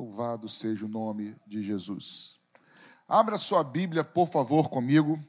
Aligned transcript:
Louvado 0.00 0.48
seja 0.48 0.86
o 0.86 0.88
nome 0.88 1.36
de 1.46 1.60
Jesus. 1.60 2.40
Abra 3.06 3.36
sua 3.36 3.62
Bíblia, 3.62 4.02
por 4.02 4.26
favor, 4.26 4.70
comigo, 4.70 5.22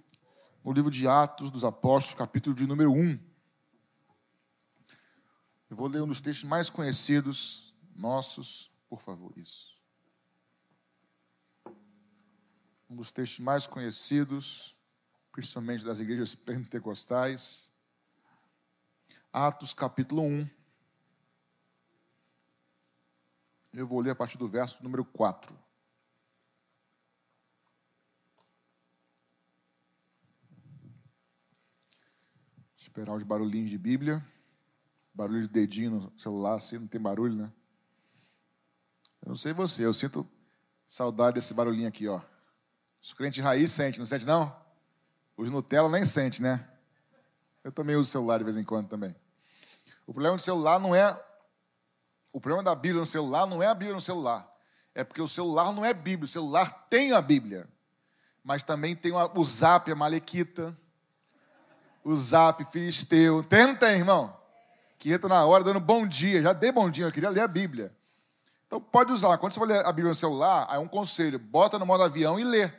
no 0.64 0.72
livro 0.72 0.90
de 0.90 1.06
Atos 1.10 1.52
dos 1.52 1.66
Apóstolos, 1.66 2.18
capítulo 2.18 2.56
de 2.56 2.66
número 2.66 2.90
1. 2.94 3.20
Eu 5.70 5.76
vou 5.76 5.90
ler 5.90 6.02
um 6.02 6.08
dos 6.08 6.22
textos 6.22 6.46
mais 6.46 6.70
conhecidos 6.70 7.74
nossos, 7.94 8.72
por 8.88 9.02
favor, 9.02 9.38
isso. 9.38 9.78
Um 12.90 12.96
dos 12.96 13.12
textos 13.12 13.42
mais 13.42 13.68
conhecidos, 13.68 14.78
principalmente 15.34 15.84
das 15.84 16.00
igrejas 16.00 16.34
pentecostais. 16.34 17.74
Atos, 19.34 19.74
capítulo 19.74 20.22
1 20.22 20.61
Eu 23.74 23.88
vou 23.88 24.02
ler 24.02 24.12
a 24.12 24.16
partir 24.16 24.38
do 24.38 24.50
verso 24.50 24.84
número 24.84 25.06
4. 25.06 25.58
Esperar 32.76 33.16
os 33.16 33.24
barulhinhos 33.24 33.70
de 33.70 33.78
Bíblia. 33.78 34.26
Barulho 35.14 35.42
de 35.42 35.48
dedinho 35.48 35.92
no 35.92 36.20
celular, 36.20 36.56
assim, 36.56 36.80
não 36.80 36.88
tem 36.88 37.00
barulho, 37.00 37.36
né? 37.36 37.54
Eu 39.22 39.30
não 39.30 39.36
sei 39.36 39.54
você, 39.54 39.86
eu 39.86 39.94
sinto 39.94 40.28
saudade 40.88 41.36
desse 41.36 41.54
barulhinho 41.54 41.88
aqui, 41.88 42.08
ó. 42.08 42.22
Os 43.02 43.14
crentes 43.14 43.42
raiz 43.42 43.72
sente, 43.72 44.00
não 44.00 44.06
sente 44.06 44.26
não? 44.26 44.54
Os 45.38 45.50
Nutella 45.50 45.90
nem 45.90 46.04
sente, 46.04 46.42
né? 46.42 46.68
Eu 47.64 47.72
também 47.72 47.96
uso 47.96 48.10
celular 48.10 48.40
de 48.40 48.44
vez 48.44 48.58
em 48.58 48.64
quando 48.64 48.90
também. 48.90 49.16
O 50.06 50.14
problema 50.14 50.36
do 50.36 50.42
celular 50.42 50.80
não 50.80 50.94
é 50.94 51.14
o 52.34 52.40
problema 52.40 52.64
da 52.64 52.76
Bíblia 52.76 53.02
no 53.02 53.06
celular 53.06 53.46
não 53.46 53.62
é 53.62 53.68
a 53.68 53.74
Bíblia 53.74 53.96
no 53.96 54.02
celular. 54.02 54.48
É 54.94 55.04
porque 55.04 55.22
o 55.22 55.28
celular 55.28 55.72
não 55.72 55.84
é 55.84 55.94
Bíblia. 55.94 56.26
O 56.26 56.32
celular 56.32 56.70
tem 56.90 57.14
a 57.14 57.22
Bíblia. 57.22 57.68
Mas 58.44 58.64
também 58.64 58.96
tem 58.96 59.12
o 59.14 59.44
zap, 59.44 59.92
a 59.92 59.96
Malequita. 59.96 60.78
O 62.04 62.16
zap 62.18 62.64
filisteu. 62.72 63.44
Tem 63.44 63.68
não 63.68 63.76
tem, 63.76 63.98
irmão? 63.98 64.32
Que 64.98 65.12
entra 65.12 65.30
na 65.30 65.46
hora 65.46 65.64
dando 65.64 65.80
bom 65.80 66.08
dia. 66.08 66.42
Já 66.42 66.54
dei 66.54 66.72
bom 66.72 66.90
dia, 66.90 67.06
eu 67.06 67.12
queria 67.12 67.30
ler 67.30 67.42
a 67.42 67.48
Bíblia. 67.48 67.92
Então 68.68 68.80
pode 68.80 69.12
usar. 69.12 69.38
Quando 69.38 69.54
você 69.54 69.60
for 69.60 69.68
ler 69.68 69.86
a 69.86 69.92
Bíblia 69.92 70.10
no 70.10 70.16
celular, 70.16 70.66
aí 70.70 70.78
é 70.78 70.80
um 70.80 70.88
conselho. 70.88 71.38
Bota 71.38 71.78
no 71.78 71.86
modo 71.86 72.04
avião 72.04 72.40
e 72.40 72.44
lê. 72.44 72.72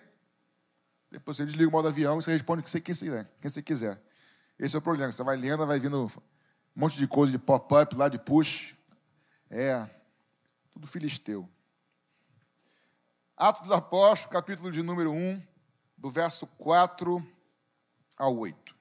Depois 1.10 1.36
você 1.36 1.44
desliga 1.44 1.68
o 1.68 1.72
modo 1.72 1.88
avião 1.88 2.18
e 2.18 2.22
você 2.22 2.32
responde 2.32 2.60
o 2.60 2.64
que 2.64 2.70
você 2.70 2.80
quiser. 2.80 3.30
Quem 3.40 3.50
você 3.50 3.62
quiser. 3.62 4.00
Esse 4.58 4.74
é 4.74 4.78
o 4.78 4.82
problema. 4.82 5.12
Você 5.12 5.22
vai 5.22 5.36
lendo, 5.36 5.66
vai 5.66 5.78
vindo 5.78 6.06
um 6.06 6.08
monte 6.74 6.96
de 6.96 7.06
coisa 7.06 7.30
de 7.30 7.38
pop-up 7.38 7.94
lá, 7.94 8.08
de 8.08 8.18
push. 8.18 8.74
É, 9.54 9.86
tudo 10.72 10.86
filisteu. 10.86 11.46
Atos 13.36 13.64
dos 13.64 13.70
Apóstolos, 13.70 14.32
capítulo 14.32 14.72
de 14.72 14.82
número 14.82 15.12
1, 15.12 15.46
do 15.94 16.10
verso 16.10 16.46
4 16.46 17.22
ao 18.16 18.34
8. 18.38 18.74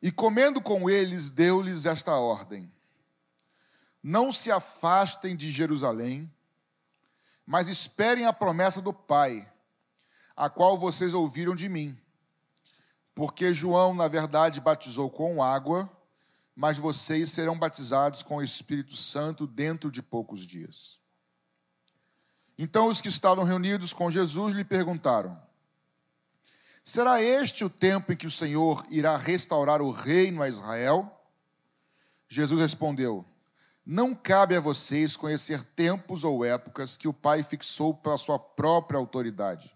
E 0.00 0.10
comendo 0.10 0.58
com 0.62 0.88
eles, 0.88 1.28
deu-lhes 1.28 1.84
esta 1.84 2.16
ordem: 2.16 2.72
Não 4.02 4.32
se 4.32 4.50
afastem 4.50 5.36
de 5.36 5.50
Jerusalém, 5.50 6.32
mas 7.44 7.68
esperem 7.68 8.24
a 8.24 8.32
promessa 8.32 8.80
do 8.80 8.94
Pai, 8.94 9.46
a 10.34 10.48
qual 10.48 10.78
vocês 10.78 11.12
ouviram 11.12 11.54
de 11.54 11.68
mim. 11.68 11.94
Porque 13.14 13.52
João, 13.52 13.94
na 13.94 14.08
verdade, 14.08 14.62
batizou 14.62 15.10
com 15.10 15.42
água, 15.42 15.94
mas 16.54 16.78
vocês 16.78 17.30
serão 17.30 17.58
batizados 17.58 18.22
com 18.22 18.36
o 18.36 18.42
Espírito 18.42 18.96
Santo 18.96 19.46
dentro 19.46 19.90
de 19.90 20.02
poucos 20.02 20.46
dias. 20.46 20.98
Então 22.58 22.88
os 22.88 23.00
que 23.00 23.08
estavam 23.08 23.44
reunidos 23.44 23.92
com 23.92 24.10
Jesus 24.10 24.54
lhe 24.54 24.64
perguntaram: 24.64 25.40
Será 26.84 27.22
este 27.22 27.64
o 27.64 27.70
tempo 27.70 28.12
em 28.12 28.16
que 28.16 28.26
o 28.26 28.30
Senhor 28.30 28.84
irá 28.90 29.16
restaurar 29.16 29.80
o 29.80 29.90
reino 29.90 30.42
a 30.42 30.48
Israel? 30.48 31.10
Jesus 32.28 32.60
respondeu: 32.60 33.24
Não 33.86 34.14
cabe 34.14 34.54
a 34.54 34.60
vocês 34.60 35.16
conhecer 35.16 35.62
tempos 35.62 36.24
ou 36.24 36.44
épocas 36.44 36.96
que 36.96 37.08
o 37.08 37.14
Pai 37.14 37.42
fixou 37.42 37.94
pela 37.94 38.18
sua 38.18 38.38
própria 38.38 38.98
autoridade, 38.98 39.74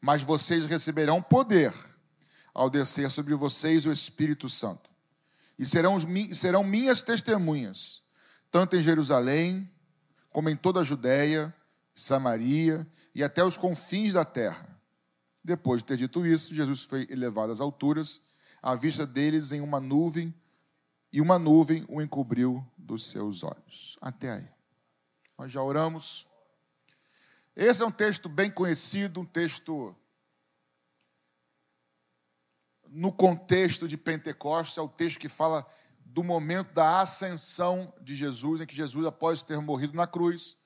mas 0.00 0.22
vocês 0.22 0.66
receberão 0.66 1.22
poder 1.22 1.72
ao 2.52 2.68
descer 2.68 3.10
sobre 3.10 3.34
vocês 3.34 3.86
o 3.86 3.92
Espírito 3.92 4.48
Santo 4.48 4.95
e 5.58 5.64
serão, 5.64 5.96
serão 6.34 6.62
minhas 6.62 7.02
testemunhas, 7.02 8.02
tanto 8.50 8.76
em 8.76 8.82
Jerusalém, 8.82 9.70
como 10.30 10.50
em 10.50 10.56
toda 10.56 10.80
a 10.80 10.84
Judéia, 10.84 11.54
Samaria 11.94 12.86
e 13.14 13.24
até 13.24 13.42
os 13.42 13.56
confins 13.56 14.12
da 14.12 14.24
terra. 14.24 14.68
Depois 15.42 15.80
de 15.80 15.88
ter 15.88 15.96
dito 15.96 16.26
isso, 16.26 16.54
Jesus 16.54 16.82
foi 16.82 17.06
elevado 17.08 17.52
às 17.52 17.60
alturas, 17.60 18.20
à 18.62 18.74
vista 18.74 19.06
deles 19.06 19.52
em 19.52 19.60
uma 19.60 19.80
nuvem, 19.80 20.34
e 21.12 21.20
uma 21.20 21.38
nuvem 21.38 21.84
o 21.88 22.02
encobriu 22.02 22.66
dos 22.76 23.06
seus 23.06 23.42
olhos. 23.42 23.96
Até 24.00 24.32
aí. 24.32 24.48
Nós 25.38 25.52
já 25.52 25.62
oramos. 25.62 26.26
Esse 27.54 27.82
é 27.82 27.86
um 27.86 27.90
texto 27.90 28.28
bem 28.28 28.50
conhecido, 28.50 29.20
um 29.20 29.24
texto 29.24 29.94
no 32.90 33.12
contexto 33.12 33.86
de 33.86 33.96
Pentecostes, 33.96 34.78
é 34.78 34.80
o 34.80 34.88
texto 34.88 35.18
que 35.18 35.28
fala 35.28 35.66
do 36.04 36.24
momento 36.24 36.72
da 36.72 37.00
ascensão 37.00 37.92
de 38.00 38.16
Jesus, 38.16 38.60
em 38.60 38.66
que 38.66 38.74
Jesus, 38.74 39.04
após 39.04 39.42
ter 39.42 39.60
morrido 39.60 39.94
na 39.94 40.06
cruz, 40.06 40.56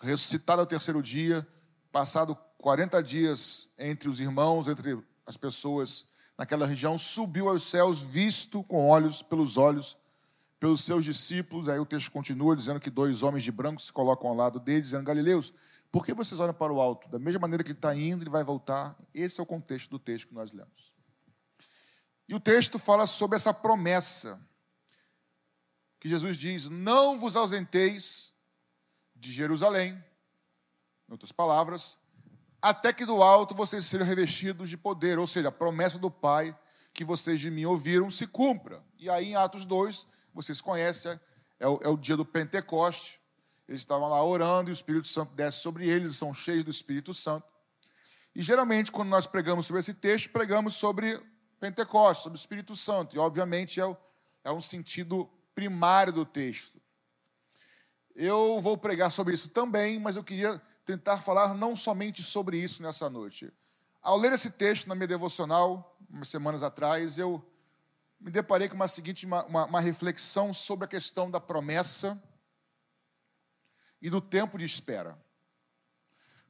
ressuscitado 0.00 0.60
ao 0.60 0.66
terceiro 0.66 1.02
dia, 1.02 1.46
passado 1.90 2.36
40 2.58 3.02
dias 3.02 3.70
entre 3.78 4.08
os 4.08 4.20
irmãos, 4.20 4.68
entre 4.68 4.98
as 5.26 5.36
pessoas 5.36 6.06
naquela 6.38 6.66
região, 6.66 6.96
subiu 6.96 7.48
aos 7.48 7.64
céus, 7.64 8.00
visto 8.00 8.62
com 8.64 8.88
olhos, 8.88 9.20
pelos 9.20 9.56
olhos, 9.56 9.96
pelos 10.58 10.84
seus 10.84 11.04
discípulos. 11.04 11.68
Aí 11.68 11.78
o 11.78 11.86
texto 11.86 12.10
continua 12.10 12.54
dizendo 12.54 12.80
que 12.80 12.90
dois 12.90 13.22
homens 13.22 13.42
de 13.42 13.50
branco 13.50 13.80
se 13.80 13.92
colocam 13.92 14.30
ao 14.30 14.36
lado 14.36 14.60
dele, 14.60 14.82
dizendo: 14.82 15.04
Galileus, 15.04 15.52
por 15.90 16.04
que 16.04 16.14
vocês 16.14 16.40
olham 16.40 16.54
para 16.54 16.72
o 16.72 16.80
alto? 16.80 17.08
Da 17.08 17.18
mesma 17.18 17.40
maneira 17.40 17.64
que 17.64 17.70
ele 17.70 17.78
está 17.78 17.94
indo, 17.94 18.22
ele 18.22 18.30
vai 18.30 18.44
voltar. 18.44 18.96
Esse 19.12 19.40
é 19.40 19.42
o 19.42 19.46
contexto 19.46 19.90
do 19.90 19.98
texto 19.98 20.28
que 20.28 20.34
nós 20.34 20.52
lemos. 20.52 20.92
E 22.30 22.34
o 22.34 22.38
texto 22.38 22.78
fala 22.78 23.08
sobre 23.08 23.34
essa 23.34 23.52
promessa 23.52 24.40
que 25.98 26.08
Jesus 26.08 26.36
diz: 26.36 26.70
Não 26.70 27.18
vos 27.18 27.34
ausenteis 27.34 28.32
de 29.16 29.32
Jerusalém, 29.32 29.94
em 31.08 31.12
outras 31.12 31.32
palavras, 31.32 31.98
até 32.62 32.92
que 32.92 33.04
do 33.04 33.20
alto 33.20 33.52
vocês 33.52 33.84
sejam 33.84 34.06
revestidos 34.06 34.70
de 34.70 34.76
poder, 34.76 35.18
ou 35.18 35.26
seja, 35.26 35.48
a 35.48 35.52
promessa 35.52 35.98
do 35.98 36.08
Pai 36.08 36.56
que 36.94 37.04
vocês 37.04 37.40
de 37.40 37.50
mim 37.50 37.64
ouviram 37.64 38.08
se 38.12 38.28
cumpra. 38.28 38.80
E 38.96 39.10
aí 39.10 39.30
em 39.30 39.34
Atos 39.34 39.66
2, 39.66 40.06
vocês 40.32 40.60
conhecem, 40.60 41.18
é 41.58 41.66
o, 41.66 41.80
é 41.82 41.88
o 41.88 41.96
dia 41.96 42.16
do 42.16 42.24
Pentecoste, 42.24 43.20
eles 43.66 43.80
estavam 43.80 44.08
lá 44.08 44.22
orando 44.24 44.70
e 44.70 44.72
o 44.72 44.72
Espírito 44.72 45.08
Santo 45.08 45.34
desce 45.34 45.62
sobre 45.62 45.88
eles, 45.88 46.14
são 46.14 46.32
cheios 46.32 46.62
do 46.62 46.70
Espírito 46.70 47.12
Santo. 47.12 47.44
E 48.36 48.40
geralmente, 48.40 48.92
quando 48.92 49.08
nós 49.08 49.26
pregamos 49.26 49.66
sobre 49.66 49.80
esse 49.80 49.94
texto, 49.94 50.30
pregamos 50.30 50.76
sobre 50.76 51.20
Pentecostes, 51.60 52.22
sobre 52.22 52.36
o 52.36 52.40
Espírito 52.40 52.74
Santo. 52.74 53.14
E, 53.14 53.18
obviamente, 53.18 53.80
é, 53.80 53.96
é 54.42 54.50
um 54.50 54.60
sentido 54.60 55.30
primário 55.54 56.12
do 56.12 56.24
texto. 56.24 56.80
Eu 58.16 58.58
vou 58.60 58.76
pregar 58.76 59.12
sobre 59.12 59.34
isso 59.34 59.50
também, 59.50 60.00
mas 60.00 60.16
eu 60.16 60.24
queria 60.24 60.60
tentar 60.84 61.18
falar 61.18 61.54
não 61.54 61.76
somente 61.76 62.22
sobre 62.22 62.58
isso 62.58 62.82
nessa 62.82 63.08
noite. 63.08 63.52
Ao 64.02 64.16
ler 64.16 64.32
esse 64.32 64.52
texto 64.52 64.88
na 64.88 64.94
minha 64.94 65.06
devocional, 65.06 65.96
umas 66.08 66.28
semanas 66.28 66.62
atrás, 66.62 67.18
eu 67.18 67.46
me 68.18 68.30
deparei 68.30 68.68
com 68.68 68.74
uma 68.74 68.88
seguinte 68.88 69.26
uma, 69.26 69.44
uma, 69.44 69.64
uma 69.66 69.80
reflexão 69.80 70.52
sobre 70.52 70.86
a 70.86 70.88
questão 70.88 71.30
da 71.30 71.38
promessa 71.38 72.20
e 74.00 74.08
do 74.08 74.20
tempo 74.20 74.58
de 74.58 74.64
espera. 74.64 75.18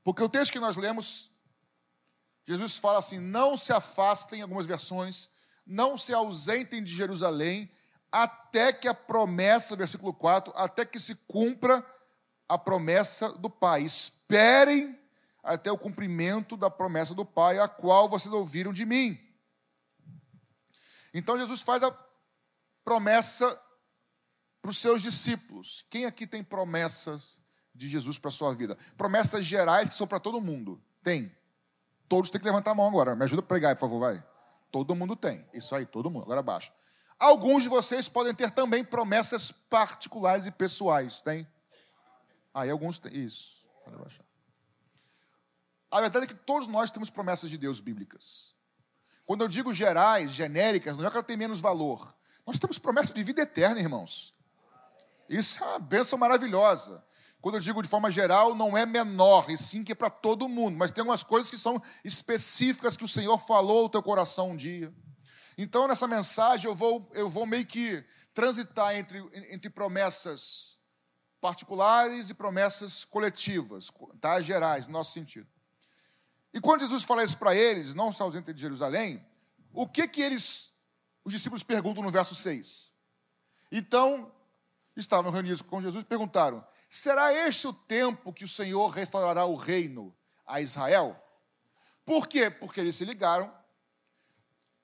Porque 0.03 0.23
o 0.23 0.29
texto 0.29 0.53
que 0.53 0.61
nós 0.61 0.77
lemos 0.77 1.30
Jesus 2.51 2.79
fala 2.79 2.99
assim: 2.99 3.21
não 3.21 3.57
se 3.57 3.73
afastem, 3.73 4.41
em 4.41 4.43
algumas 4.43 4.67
versões, 4.67 5.31
não 5.65 5.97
se 5.97 6.13
ausentem 6.13 6.83
de 6.83 6.93
Jerusalém, 6.93 7.71
até 8.11 8.73
que 8.73 8.89
a 8.89 8.95
promessa, 8.95 9.77
versículo 9.77 10.13
4, 10.13 10.53
até 10.57 10.85
que 10.85 10.99
se 10.99 11.15
cumpra 11.29 11.85
a 12.49 12.59
promessa 12.59 13.33
do 13.35 13.49
Pai. 13.49 13.83
Esperem 13.83 14.99
até 15.45 15.71
o 15.71 15.79
cumprimento 15.79 16.57
da 16.57 16.69
promessa 16.69 17.15
do 17.15 17.25
Pai, 17.25 17.61
a 17.61 17.69
qual 17.69 18.09
vocês 18.09 18.35
ouviram 18.35 18.73
de 18.73 18.85
mim. 18.85 19.17
Então 21.15 21.39
Jesus 21.39 21.63
faz 21.63 21.85
a 21.85 21.97
promessa 22.85 23.47
para 24.61 24.73
os 24.73 24.79
seus 24.79 25.03
discípulos. 25.03 25.85
Quem 25.89 26.05
aqui 26.05 26.27
tem 26.27 26.43
promessas 26.43 27.41
de 27.73 27.89
Jesus 27.89 28.19
para 28.19 28.29
a 28.29 28.33
sua 28.33 28.53
vida? 28.53 28.77
Promessas 28.97 29.45
gerais 29.45 29.89
que 29.89 29.95
são 29.95 30.07
para 30.09 30.19
todo 30.19 30.41
mundo. 30.41 30.83
Tem. 31.01 31.33
Todos 32.11 32.29
têm 32.29 32.41
que 32.41 32.47
levantar 32.47 32.73
a 32.73 32.75
mão 32.75 32.89
agora. 32.89 33.15
Me 33.15 33.23
ajuda 33.23 33.39
a 33.39 33.45
pregar, 33.45 33.77
por 33.77 33.83
favor, 33.83 34.01
vai. 34.01 34.25
Todo 34.73 34.97
mundo 34.97 35.15
tem. 35.15 35.47
Isso 35.55 35.77
aí, 35.77 35.87
todo 35.87 36.11
mundo. 36.11 36.25
Agora 36.25 36.43
baixa. 36.43 36.73
Alguns 37.17 37.63
de 37.63 37.69
vocês 37.69 38.09
podem 38.09 38.35
ter 38.35 38.51
também 38.51 38.83
promessas 38.83 39.53
particulares 39.53 40.45
e 40.45 40.51
pessoais, 40.51 41.23
tem? 41.23 41.47
Aí 42.53 42.69
alguns 42.69 42.99
têm. 42.99 43.17
Isso. 43.17 43.65
Pode 43.85 43.97
baixar. 43.97 44.25
A 45.89 46.01
verdade 46.01 46.25
é 46.25 46.27
que 46.27 46.35
todos 46.35 46.67
nós 46.67 46.91
temos 46.91 47.11
promessas 47.11 47.49
de 47.49 47.57
Deus 47.57 47.79
bíblicas. 47.79 48.57
Quando 49.25 49.43
eu 49.43 49.49
digo 49.49 49.73
gerais, 49.73 50.33
genéricas, 50.33 50.97
não 50.97 51.07
é 51.07 51.11
que 51.11 51.17
ela 51.17 51.23
tem 51.23 51.37
menos 51.37 51.61
valor. 51.61 52.13
Nós 52.45 52.59
temos 52.59 52.77
promessa 52.77 53.15
de 53.15 53.23
vida 53.23 53.43
eterna, 53.43 53.79
irmãos. 53.79 54.35
Isso 55.29 55.63
é 55.63 55.67
uma 55.69 55.79
bênção 55.79 56.19
maravilhosa. 56.19 57.05
Quando 57.41 57.55
eu 57.55 57.61
digo 57.61 57.83
de 57.83 57.89
forma 57.89 58.11
geral, 58.11 58.55
não 58.55 58.77
é 58.77 58.85
menor, 58.85 59.51
e 59.51 59.57
sim 59.57 59.83
que 59.83 59.93
é 59.93 59.95
para 59.95 60.11
todo 60.11 60.49
mundo. 60.49 60.77
Mas 60.77 60.91
tem 60.91 61.01
algumas 61.01 61.23
coisas 61.23 61.51
que 61.51 61.57
são 61.57 61.81
específicas 62.05 62.97
que 62.97 63.05
o 63.05 63.09
Senhor 63.09 63.39
falou 63.39 63.85
ao 63.85 63.89
teu 63.89 64.03
coração 64.03 64.51
um 64.51 64.57
dia. 64.57 64.93
Então, 65.57 65.89
nessa 65.89 66.07
mensagem, 66.07 66.69
eu 66.69 66.75
vou, 66.75 67.11
eu 67.15 67.29
vou 67.29 67.47
meio 67.47 67.65
que 67.65 68.05
transitar 68.35 68.95
entre, 68.95 69.19
entre 69.51 69.71
promessas 69.71 70.79
particulares 71.41 72.29
e 72.29 72.35
promessas 72.35 73.05
coletivas, 73.05 73.91
tá? 74.21 74.41
gerais, 74.41 74.87
no 74.87 74.93
nosso 74.93 75.13
sentido. 75.13 75.49
E 76.53 76.61
quando 76.61 76.81
Jesus 76.81 77.05
fala 77.05 77.25
isso 77.25 77.39
para 77.39 77.55
eles, 77.55 77.95
não 77.95 78.13
só 78.13 78.25
ausentes 78.25 78.55
de 78.55 78.61
Jerusalém, 78.61 79.25
o 79.73 79.87
que 79.87 80.07
que 80.07 80.21
eles, 80.21 80.73
os 81.25 81.33
discípulos 81.33 81.63
perguntam 81.63 82.03
no 82.03 82.11
verso 82.11 82.35
6? 82.35 82.93
Então, 83.73 84.31
estavam 84.97 85.31
reunidos 85.31 85.63
com 85.63 85.81
Jesus 85.81 86.03
e 86.03 86.07
perguntaram: 86.07 86.65
Será 86.93 87.33
este 87.33 87.69
o 87.69 87.73
tempo 87.73 88.33
que 88.33 88.43
o 88.43 88.49
Senhor 88.49 88.89
restaurará 88.89 89.45
o 89.45 89.55
reino 89.55 90.13
a 90.45 90.61
Israel? 90.61 91.17
Por 92.05 92.27
quê? 92.27 92.51
Porque 92.51 92.81
eles 92.81 92.97
se 92.97 93.05
ligaram 93.05 93.55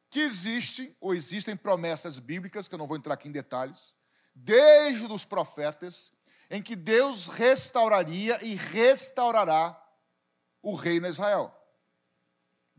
que 0.09 0.21
existem 0.21 0.97
ou 1.01 1.13
existem 1.13 1.57
promessas 1.57 2.21
bíblicas, 2.21 2.69
que 2.69 2.75
eu 2.77 2.79
não 2.79 2.87
vou 2.87 2.97
entrar 2.97 3.15
aqui 3.15 3.29
em 3.29 3.33
detalhes, 3.33 3.97
desde 4.33 5.05
os 5.13 5.25
profetas, 5.25 6.13
em 6.49 6.63
que 6.63 6.77
Deus 6.77 7.27
restauraria 7.27 8.39
e 8.45 8.55
restaurará 8.55 9.77
o 10.63 10.77
reino 10.77 11.07
a 11.07 11.11
Israel. 11.11 11.53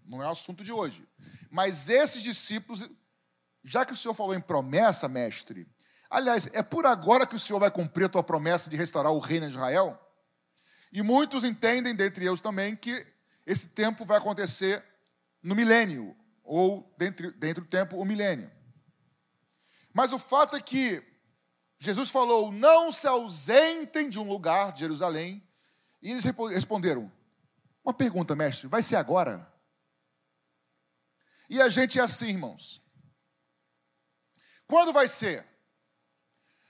Não 0.06 0.24
é 0.24 0.26
o 0.26 0.32
assunto 0.32 0.64
de 0.64 0.72
hoje. 0.72 1.06
Mas 1.52 1.90
esses 1.90 2.24
discípulos, 2.24 2.90
já 3.62 3.86
que 3.86 3.92
o 3.92 3.96
Senhor 3.96 4.14
falou 4.14 4.34
em 4.34 4.40
promessa, 4.40 5.10
mestre, 5.10 5.68
Aliás, 6.10 6.48
é 6.54 6.64
por 6.64 6.86
agora 6.86 7.26
que 7.26 7.36
o 7.36 7.40
Senhor 7.40 7.60
vai 7.60 7.70
cumprir 7.70 8.06
a 8.06 8.10
tua 8.10 8.24
promessa 8.24 8.70
de 8.70 8.78
restaurar 8.78 9.12
o 9.12 9.20
reino 9.20 9.48
de 9.48 9.54
Israel? 9.54 10.00
E 10.92 11.02
muitos 11.02 11.44
entendem, 11.44 11.96
dentre 11.96 12.26
eles 12.26 12.42
também, 12.42 12.76
que 12.76 13.06
esse 13.46 13.68
tempo 13.68 14.06
vai 14.06 14.18
acontecer 14.18 14.84
no 15.44 15.56
milênio, 15.56 16.16
ou 16.44 16.94
dentro, 16.98 17.32
dentro 17.34 17.64
do 17.64 17.70
tempo, 17.70 17.98
o 17.98 18.06
milênio. 18.06 18.50
Mas 19.94 20.14
o 20.14 20.20
fato 20.20 20.56
é 20.56 20.62
que 20.62 21.04
Jesus 21.80 22.10
falou: 22.10 22.52
não 22.52 22.92
se 22.92 23.08
ausentem 23.08 24.10
de 24.10 24.20
um 24.20 24.28
lugar, 24.28 24.72
de 24.72 24.80
Jerusalém, 24.80 25.46
e 26.02 26.12
eles 26.12 26.24
responderam: 26.24 27.12
uma 27.84 27.94
pergunta, 27.94 28.36
mestre, 28.36 28.68
vai 28.68 28.84
ser 28.84 28.96
agora? 28.96 29.52
E 31.50 31.62
a 31.62 31.70
gente 31.70 32.00
é 32.00 32.02
assim, 32.02 32.28
irmãos. 32.28 32.82
Quando 34.68 34.92
vai 34.92 35.08
ser? 35.08 35.46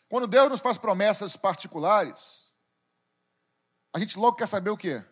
Quando 0.10 0.28
Deus 0.28 0.50
nos 0.50 0.62
faz 0.62 0.78
promessas 0.78 1.36
particulares, 1.36 2.56
a 3.94 4.00
gente 4.00 4.18
logo 4.18 4.38
quer 4.38 4.48
saber 4.48 4.70
o 4.70 4.78
quê? 4.78 5.04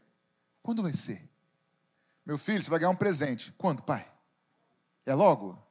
Quando 0.62 0.84
vai 0.84 0.94
ser? 0.94 1.30
Meu 2.26 2.38
filho, 2.38 2.64
você 2.64 2.70
vai 2.70 2.80
ganhar 2.80 2.92
um 2.92 2.96
presente. 2.96 3.52
Quando, 3.58 3.84
pai? 3.84 4.10
É 5.06 5.14
logo? 5.14 5.62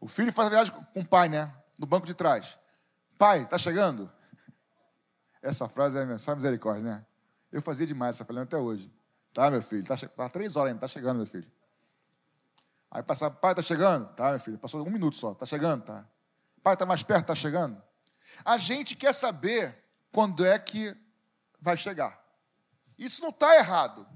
O 0.00 0.06
filho 0.06 0.32
faz 0.32 0.48
a 0.48 0.50
viagem 0.50 0.72
com 0.94 1.00
o 1.00 1.04
pai, 1.06 1.28
né? 1.28 1.54
No 1.78 1.86
banco 1.86 2.06
de 2.06 2.14
trás. 2.14 2.58
Pai, 3.18 3.46
tá 3.46 3.58
chegando? 3.58 4.10
Essa 5.42 5.68
frase 5.68 5.98
é 5.98 6.18
só 6.18 6.34
misericórdia, 6.34 6.84
né? 6.84 7.06
Eu 7.50 7.60
fazia 7.60 7.86
demais 7.86 8.16
essa 8.16 8.24
frase 8.24 8.42
até 8.42 8.56
hoje. 8.56 8.92
Tá, 9.32 9.50
meu 9.50 9.60
filho? 9.60 9.84
Tá, 9.84 9.96
tá 9.96 10.28
três 10.28 10.56
horas 10.56 10.70
ainda, 10.70 10.80
tá 10.80 10.88
chegando, 10.88 11.16
meu 11.18 11.26
filho. 11.26 11.50
Aí 12.90 13.02
passava, 13.02 13.34
pai, 13.34 13.54
tá 13.54 13.62
chegando? 13.62 14.08
Tá, 14.14 14.30
meu 14.30 14.40
filho. 14.40 14.58
Passou 14.58 14.86
um 14.86 14.90
minuto 14.90 15.16
só, 15.16 15.34
tá 15.34 15.44
chegando? 15.44 15.84
Tá. 15.84 16.06
Pai, 16.62 16.76
tá 16.76 16.86
mais 16.86 17.02
perto, 17.02 17.26
tá 17.26 17.34
chegando? 17.34 17.82
A 18.44 18.58
gente 18.58 18.94
quer 18.94 19.12
saber 19.12 19.76
quando 20.12 20.44
é 20.44 20.58
que 20.58 20.96
vai 21.60 21.76
chegar. 21.76 22.22
Isso 22.98 23.22
não 23.22 23.30
está 23.30 23.56
errado. 23.56 24.06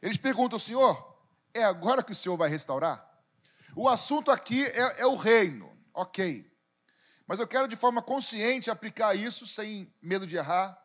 Eles 0.00 0.16
perguntam, 0.16 0.58
Senhor, 0.58 1.18
é 1.54 1.64
agora 1.64 2.02
que 2.02 2.12
o 2.12 2.14
Senhor 2.14 2.36
vai 2.36 2.50
restaurar? 2.50 3.02
O 3.74 3.88
assunto 3.88 4.30
aqui 4.30 4.64
é, 4.64 5.00
é 5.00 5.06
o 5.06 5.16
reino, 5.16 5.70
ok. 5.92 6.50
Mas 7.26 7.40
eu 7.40 7.48
quero 7.48 7.66
de 7.66 7.76
forma 7.76 8.02
consciente 8.02 8.70
aplicar 8.70 9.14
isso, 9.14 9.46
sem 9.46 9.92
medo 10.02 10.26
de 10.26 10.36
errar, 10.36 10.78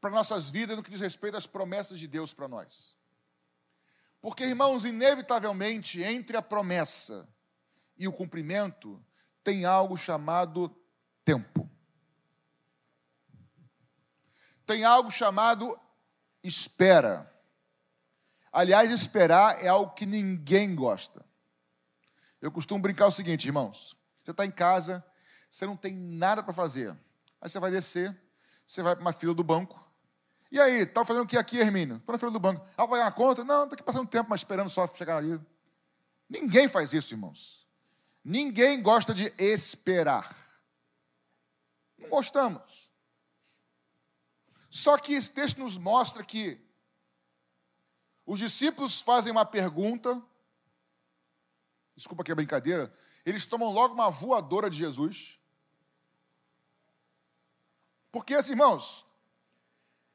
para 0.00 0.10
nossas 0.10 0.50
vidas 0.50 0.76
no 0.76 0.82
que 0.82 0.90
diz 0.90 1.00
respeito 1.00 1.36
às 1.36 1.46
promessas 1.46 1.98
de 1.98 2.06
Deus 2.06 2.32
para 2.32 2.48
nós. 2.48 2.96
Porque, 4.20 4.44
irmãos, 4.44 4.84
inevitavelmente, 4.84 6.00
entre 6.02 6.36
a 6.36 6.42
promessa 6.42 7.28
e 7.96 8.06
o 8.06 8.12
cumprimento, 8.12 9.04
tem 9.42 9.64
algo 9.64 9.96
chamado 9.96 10.68
tempo. 11.24 11.68
Tem 14.66 14.84
algo 14.84 15.10
chamado 15.10 15.78
espera. 16.42 17.30
Aliás, 18.52 18.90
esperar 18.90 19.62
é 19.64 19.68
algo 19.68 19.94
que 19.94 20.04
ninguém 20.04 20.74
gosta. 20.74 21.24
Eu 22.40 22.50
costumo 22.50 22.82
brincar 22.82 23.06
o 23.06 23.12
seguinte, 23.12 23.46
irmãos: 23.46 23.96
você 24.22 24.30
está 24.30 24.44
em 24.44 24.50
casa, 24.50 25.04
você 25.48 25.66
não 25.66 25.76
tem 25.76 25.94
nada 25.94 26.42
para 26.42 26.52
fazer. 26.52 26.90
Aí 27.40 27.48
você 27.48 27.58
vai 27.58 27.70
descer, 27.70 28.16
você 28.66 28.82
vai 28.82 28.94
para 28.94 29.02
uma 29.02 29.12
fila 29.12 29.34
do 29.34 29.44
banco. 29.44 29.82
E 30.50 30.60
aí, 30.60 30.82
está 30.82 31.02
fazendo 31.04 31.22
o 31.22 31.26
que 31.26 31.38
aqui, 31.38 31.58
Hermínio? 31.58 31.96
Estou 31.96 32.12
na 32.12 32.18
fila 32.18 32.30
do 32.30 32.38
banco. 32.38 32.66
Ah, 32.76 32.86
pagar 32.86 33.04
uma 33.04 33.12
conta? 33.12 33.42
Não, 33.42 33.64
estou 33.64 33.74
aqui 33.74 33.82
passando 33.82 34.06
tempo, 34.06 34.28
mas 34.28 34.40
esperando 34.40 34.68
só 34.68 34.86
chegar 34.86 35.16
ali. 35.16 35.40
Ninguém 36.28 36.68
faz 36.68 36.92
isso, 36.92 37.14
irmãos. 37.14 37.66
Ninguém 38.22 38.82
gosta 38.82 39.14
de 39.14 39.32
esperar. 39.38 40.30
Não 42.02 42.10
gostamos. 42.10 42.90
Só 44.70 44.96
que 44.96 45.12
esse 45.12 45.30
texto 45.30 45.58
nos 45.58 45.76
mostra 45.76 46.24
que 46.24 46.58
os 48.24 48.38
discípulos 48.38 49.02
fazem 49.02 49.30
uma 49.30 49.44
pergunta, 49.44 50.22
desculpa 51.94 52.24
que 52.24 52.32
é 52.32 52.34
brincadeira, 52.34 52.92
eles 53.24 53.44
tomam 53.44 53.70
logo 53.70 53.94
uma 53.94 54.10
voadora 54.10 54.70
de 54.70 54.78
Jesus. 54.78 55.38
Porque, 58.10 58.34
assim, 58.34 58.52
irmãos, 58.52 59.04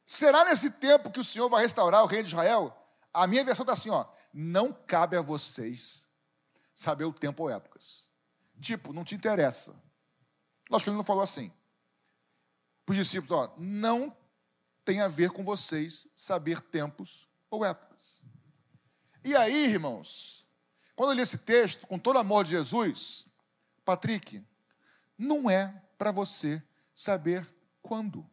será 0.06 0.44
nesse 0.46 0.72
tempo 0.72 1.12
que 1.12 1.20
o 1.20 1.25
Senhor 1.25 1.50
vai 1.50 1.62
restaurar 1.62 2.03
o 2.03 2.08
reino 2.08 2.24
de 2.24 2.34
Israel? 2.34 2.75
A 3.13 3.27
minha 3.27 3.46
versão 3.46 3.63
está 3.63 3.74
assim, 3.74 3.91
ó, 3.91 4.06
não 4.34 4.74
cabe 4.74 5.15
a 5.15 5.22
vocês 5.22 6.10
saber 6.74 7.06
o 7.06 7.13
tempo 7.13 7.44
ou 7.44 7.50
épocas. 7.50 8.10
Tipo, 8.60 8.91
não 8.91 9.03
te 9.03 9.13
interessa. 9.13 9.75
Lógico 10.70 10.86
que 10.86 10.89
ele 10.89 10.98
não 10.98 11.03
falou 11.03 11.24
assim 11.24 11.51
para 12.88 12.94
os 12.94 12.98
discípulos: 12.98 13.50
ó, 13.50 13.53
não 13.58 14.15
tem 14.86 15.01
a 15.01 15.10
ver 15.10 15.29
com 15.32 15.44
vocês 15.44 16.08
saber 16.15 16.62
tempos 16.62 17.27
ou 17.51 17.65
épocas. 17.65 18.24
E 19.25 19.36
aí, 19.36 19.65
irmãos, 19.65 20.48
quando 20.96 21.12
eu 21.12 21.15
li 21.17 21.22
esse 21.22 21.39
texto, 21.39 21.86
com 21.86 22.00
todo 22.00 22.17
amor 22.17 22.46
de 22.46 22.51
Jesus, 22.51 23.25
Patrick, 23.84 24.41
não 25.17 25.50
é 25.50 25.84
para 25.98 26.13
você 26.13 26.63
saber 26.94 27.46
quando. 27.82 28.25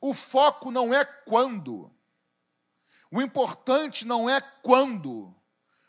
O 0.00 0.14
foco 0.14 0.70
não 0.70 0.94
é 0.94 1.04
quando. 1.04 1.92
O 3.10 3.20
importante 3.20 4.06
não 4.06 4.30
é 4.30 4.40
quando. 4.40 5.34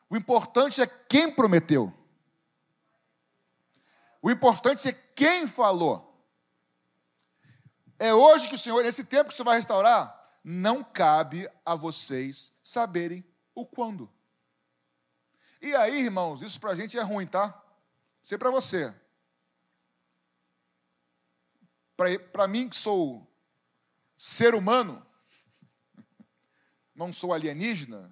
O 0.09 0.17
importante 0.17 0.81
é 0.81 0.85
quem 0.85 1.31
prometeu. 1.31 1.97
O 4.23 4.31
importante 4.31 4.87
é 4.87 4.93
quem 4.93 5.49
falou. 5.49 6.09
É 7.99 8.13
hoje 8.13 8.47
que 8.47 8.55
o 8.55 8.57
Senhor, 8.57 8.81
nesse 8.81 9.03
tempo 9.03 9.25
que 9.25 9.33
o 9.33 9.35
Senhor 9.35 9.47
vai 9.47 9.57
restaurar, 9.57 10.23
não 10.41 10.81
cabe 10.81 11.45
a 11.65 11.75
vocês 11.75 12.53
saberem 12.63 13.21
o 13.53 13.65
quando. 13.65 14.09
E 15.61 15.75
aí, 15.75 16.03
irmãos, 16.05 16.41
isso 16.41 16.57
para 16.57 16.71
a 16.71 16.75
gente 16.75 16.97
é 16.97 17.01
ruim, 17.01 17.27
tá? 17.27 17.61
Sei 18.23 18.37
para 18.37 18.49
você. 18.49 18.95
Para 22.31 22.47
mim, 22.47 22.69
que 22.69 22.77
sou 22.77 23.29
ser 24.17 24.55
humano, 24.55 25.05
não 26.95 27.11
sou 27.11 27.33
alienígena, 27.33 28.09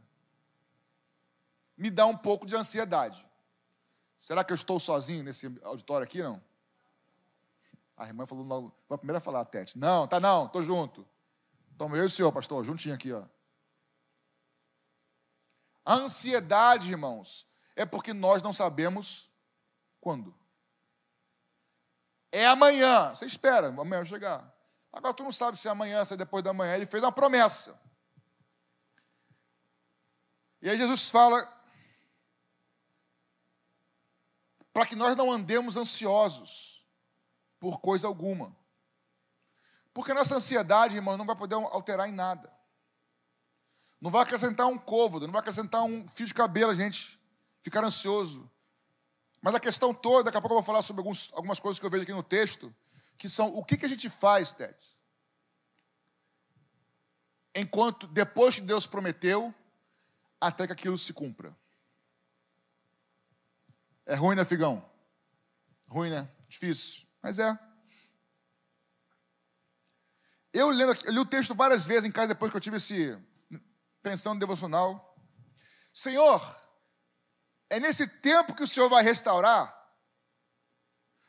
me 1.78 1.90
dá 1.90 2.06
um 2.06 2.18
pouco 2.18 2.46
de 2.46 2.54
ansiedade. 2.54 3.26
Será 4.22 4.44
que 4.44 4.54
eu 4.54 4.56
estou 4.56 4.80
sozinho 4.80 5.24
nesse 5.24 5.48
auditório 5.64 6.04
aqui, 6.04 6.22
não? 6.22 6.40
A 7.98 8.06
irmã 8.06 8.28
falou, 8.28 8.46
não, 8.46 8.72
foi 8.88 8.94
a 8.94 8.98
primeira 9.00 9.18
a 9.18 9.22
falar, 9.22 9.42
a 9.42 9.46
Tete. 9.46 9.80
Não, 9.80 10.08
tá 10.08 10.20
não, 10.20 10.46
estou 10.46 10.64
junto. 10.64 11.04
Toma 11.76 11.98
eu 11.98 12.04
e 12.04 12.06
o 12.06 12.10
senhor, 12.10 12.32
pastor, 12.32 12.64
juntinho 12.64 12.94
aqui, 12.94 13.12
ó. 13.12 13.24
A 15.84 15.96
ansiedade, 15.96 16.92
irmãos, 16.92 17.48
é 17.76 17.84
porque 17.84 18.14
nós 18.14 18.44
não 18.44 18.54
sabemos 18.54 19.32
quando. 20.00 20.36
É 22.32 22.46
amanhã. 22.46 23.16
Você 23.16 23.26
espera, 23.26 23.70
amanhã 23.70 24.02
vai 24.02 24.06
chegar. 24.06 24.56
Agora 24.94 25.16
tu 25.16 25.24
não 25.24 25.32
sabe 25.32 25.58
se 25.58 25.68
é 25.68 25.72
amanhã, 25.72 26.06
se 26.06 26.14
é 26.14 26.18
depois 26.18 26.44
da 26.44 26.54
manhã. 26.54 26.76
Ele 26.76 26.86
fez 26.86 27.04
uma 27.04 27.12
promessa. 27.12 27.82
E 30.62 30.70
aí 30.70 30.78
Jesus 30.78 31.10
fala 31.10 31.61
para 34.74 34.86
que 34.86 34.96
nós 34.96 35.16
não 35.16 35.32
andemos 35.32 35.78
ansiosos 35.78 36.88
por 37.60 37.80
coisa 37.80 38.08
alguma. 38.08 38.56
Porque 39.94 40.14
nossa 40.14 40.36
ansiedade, 40.36 40.96
irmão, 40.96 41.18
não 41.18 41.26
vai 41.26 41.36
poder 41.36 41.56
alterar 41.56 42.08
em 42.08 42.14
nada. 42.14 42.52
Não 44.00 44.10
vai 44.10 44.24
acrescentar 44.24 44.68
um 44.68 44.78
côvado, 44.78 45.28
não 45.28 45.34
vai 45.34 45.42
acrescentar 45.42 45.84
um 45.84 46.08
fio 46.08 46.26
de 46.26 46.34
cabelo 46.34 46.72
a 46.72 46.76
gente 46.76 47.20
ficar 47.62 47.84
ansioso. 47.84 48.50
Mas 49.42 49.54
a 49.54 49.60
questão 49.60 49.94
toda, 49.94 50.26
daqui 50.26 50.38
a 50.38 50.42
pouco 50.42 50.54
eu 50.54 50.60
vou 50.60 50.66
falar 50.66 50.82
sobre 50.82 51.02
alguns, 51.02 51.32
algumas 51.34 51.60
coisas 51.60 51.80
que 51.80 51.86
eu 51.86 51.90
vejo 51.90 52.04
aqui 52.04 52.14
no 52.14 52.24
texto, 52.24 52.74
que 53.18 53.30
são 53.30 53.56
o 53.56 53.64
que, 53.64 53.78
que 53.78 53.86
a 53.86 53.90
gente 53.90 54.10
faz, 54.10 54.54
Tete? 54.54 54.98
Enquanto, 57.54 58.08
depois 58.08 58.56
que 58.56 58.62
Deus 58.62 58.88
prometeu, 58.88 59.54
até 60.40 60.66
que 60.66 60.74
aquilo 60.74 60.98
se 60.98 61.14
cumpra. 61.14 61.56
É 64.12 64.16
ruim, 64.16 64.36
né, 64.36 64.44
Figão? 64.44 64.86
Ruim, 65.88 66.10
né? 66.10 66.30
Difícil. 66.50 67.08
Mas 67.24 67.40
é. 67.40 67.58
Eu, 70.52 70.68
lendo, 70.68 70.92
eu 71.06 71.14
li 71.14 71.20
o 71.20 71.26
texto 71.26 71.56
várias 71.56 71.86
vezes 71.86 72.04
em 72.04 72.12
casa 72.12 72.28
depois 72.28 72.52
que 72.52 72.58
eu 72.58 72.62
tive 72.62 72.76
esse 72.76 73.18
pensando 74.04 74.38
devocional. 74.38 75.18
Senhor, 75.94 76.42
é 77.70 77.80
nesse 77.80 78.06
tempo 78.06 78.54
que 78.54 78.64
o 78.64 78.68
Senhor 78.68 78.90
vai 78.90 79.02
restaurar. 79.02 79.74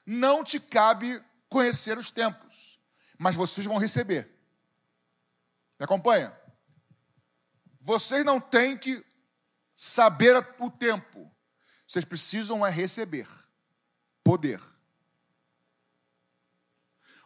Não 0.05 0.43
te 0.43 0.59
cabe 0.59 1.25
conhecer 1.49 1.97
os 1.97 2.11
tempos, 2.11 2.81
mas 3.17 3.37
vocês 3.37 3.65
vão 3.65 3.79
receber. 3.79 4.25
Me 5.79 5.85
acompanha? 5.85 6.37
Vocês 7.81 8.25
não 8.25 8.41
têm 8.41 8.77
que 8.77 9.07
saber 9.73 10.37
o 10.59 10.69
tempo. 10.69 11.32
Vocês 11.93 12.07
precisam 12.07 12.65
é 12.65 12.71
receber 12.71 13.29
poder. 14.25 14.59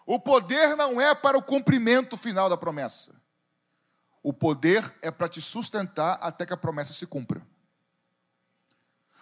O 0.04 0.18
poder 0.18 0.74
não 0.74 1.00
é 1.00 1.14
para 1.14 1.38
o 1.38 1.42
cumprimento 1.42 2.16
final 2.16 2.50
da 2.50 2.56
promessa. 2.56 3.14
O 4.24 4.32
poder 4.32 4.82
é 5.00 5.08
para 5.08 5.28
te 5.28 5.40
sustentar 5.40 6.18
até 6.20 6.44
que 6.44 6.52
a 6.52 6.56
promessa 6.56 6.92
se 6.92 7.06
cumpra. 7.06 7.46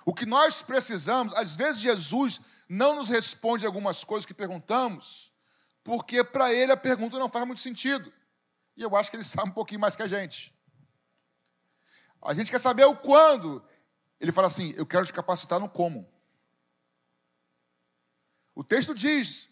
O 0.07 0.15
que 0.15 0.25
nós 0.25 0.63
precisamos, 0.63 1.35
às 1.35 1.57
vezes 1.57 1.83
Jesus 1.83 2.41
não 2.67 2.97
nos 2.97 3.11
responde 3.11 3.67
algumas 3.67 4.03
coisas 4.03 4.25
que 4.25 4.33
perguntamos, 4.33 5.31
porque 5.83 6.25
para 6.25 6.55
ele 6.55 6.73
a 6.73 6.77
pergunta 6.77 7.19
não 7.19 7.29
faz 7.29 7.47
muito 7.47 7.61
sentido. 7.61 8.11
E 8.79 8.83
eu 8.83 8.97
acho 8.97 9.11
que 9.11 9.17
ele 9.19 9.25
sabe 9.29 9.51
um 9.51 9.53
pouquinho 9.53 9.83
mais 9.83 9.95
que 9.95 10.03
a 10.03 10.09
gente. 10.09 10.55
A 12.23 12.33
gente 12.33 12.51
quer 12.51 12.61
saber 12.61 12.87
o 12.87 12.97
quando. 12.97 13.63
Ele 14.21 14.33
fala 14.33 14.47
assim: 14.47 14.73
Eu 14.77 14.87
quero 14.87 15.07
te 15.07 15.13
capacitar 15.13 15.61
no 15.61 15.69
como. 15.69 16.09
O 18.55 18.63
texto 18.63 18.95
diz: 18.95 19.49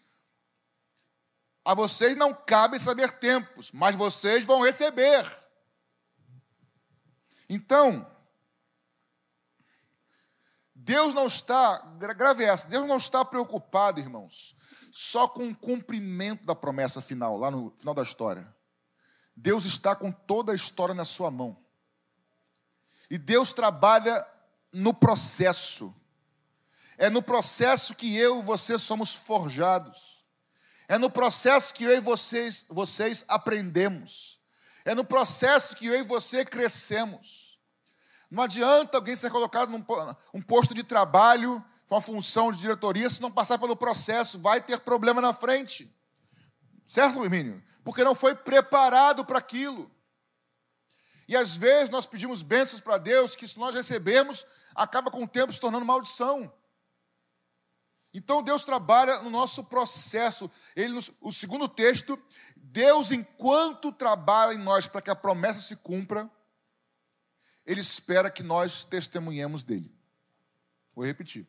a 1.65 1.73
vocês 1.73 2.15
não 2.15 2.33
cabe 2.33 2.77
saber 2.77 3.11
tempos, 3.19 3.71
mas 3.71 3.95
vocês 3.95 4.45
vão 4.45 4.61
receber. 4.61 5.25
Então, 7.47 8.09
Deus 10.75 11.13
não 11.13 11.27
está, 11.27 11.77
grave 11.97 12.43
essa, 12.43 12.67
Deus 12.67 12.85
não 12.85 12.97
está 12.97 13.23
preocupado, 13.23 13.99
irmãos, 13.99 14.57
só 14.91 15.27
com 15.27 15.47
o 15.47 15.55
cumprimento 15.55 16.45
da 16.45 16.53
promessa 16.53 16.99
final, 16.99 17.37
lá 17.37 17.49
no 17.49 17.71
final 17.79 17.93
da 17.93 18.03
história. 18.03 18.53
Deus 19.35 19.63
está 19.65 19.95
com 19.95 20.11
toda 20.11 20.51
a 20.51 20.55
história 20.55 20.93
na 20.93 21.05
sua 21.05 21.31
mão. 21.31 21.57
E 23.09 23.17
Deus 23.17 23.53
trabalha 23.53 24.25
no 24.73 24.93
processo. 24.93 25.93
É 26.97 27.09
no 27.09 27.21
processo 27.21 27.95
que 27.95 28.17
eu 28.17 28.39
e 28.39 28.43
você 28.43 28.79
somos 28.79 29.13
forjados. 29.13 30.25
É 30.87 30.97
no 30.97 31.09
processo 31.09 31.73
que 31.73 31.83
eu 31.83 31.95
e 31.95 31.99
vocês, 31.99 32.65
vocês 32.69 33.23
aprendemos. 33.27 34.39
É 34.83 34.93
no 34.93 35.05
processo 35.05 35.75
que 35.75 35.87
eu 35.87 35.99
e 35.99 36.03
você 36.03 36.43
crescemos. 36.43 37.57
Não 38.29 38.43
adianta 38.43 38.97
alguém 38.97 39.15
ser 39.15 39.29
colocado 39.29 39.69
num 39.69 39.85
um 40.33 40.41
posto 40.41 40.73
de 40.73 40.83
trabalho, 40.83 41.63
com 41.87 41.95
a 41.95 42.01
função 42.01 42.51
de 42.51 42.57
diretoria, 42.57 43.09
se 43.09 43.21
não 43.21 43.31
passar 43.31 43.59
pelo 43.59 43.75
processo, 43.75 44.39
vai 44.39 44.59
ter 44.59 44.79
problema 44.79 45.21
na 45.21 45.33
frente. 45.33 45.93
Certo, 46.85 47.23
Hermínio? 47.23 47.63
Porque 47.83 48.03
não 48.03 48.15
foi 48.15 48.33
preparado 48.33 49.23
para 49.23 49.37
aquilo. 49.37 49.91
E 51.27 51.35
às 51.35 51.55
vezes 51.55 51.89
nós 51.89 52.05
pedimos 52.05 52.41
bênçãos 52.41 52.81
para 52.81 52.97
Deus 52.97 53.35
que, 53.35 53.47
se 53.47 53.59
nós 53.59 53.75
recebermos, 53.75 54.45
acaba 54.75 55.09
com 55.11 55.23
o 55.23 55.27
tempo 55.27 55.53
se 55.53 55.59
tornando 55.59 55.85
maldição. 55.85 56.51
Então 58.13 58.43
Deus 58.43 58.63
trabalha 58.63 59.21
no 59.21 59.29
nosso 59.29 59.63
processo. 59.63 60.49
Ele, 60.75 60.99
o 61.19 61.31
segundo 61.31 61.67
texto, 61.67 62.21
Deus, 62.55 63.11
enquanto 63.11 63.91
trabalha 63.91 64.53
em 64.53 64.59
nós 64.59 64.87
para 64.87 65.01
que 65.01 65.09
a 65.09 65.15
promessa 65.15 65.61
se 65.61 65.75
cumpra, 65.77 66.29
Ele 67.65 67.81
espera 67.81 68.29
que 68.29 68.43
nós 68.43 68.85
testemunhemos 68.85 69.63
dele. 69.63 69.91
Vou 70.95 71.05
repetir. 71.05 71.47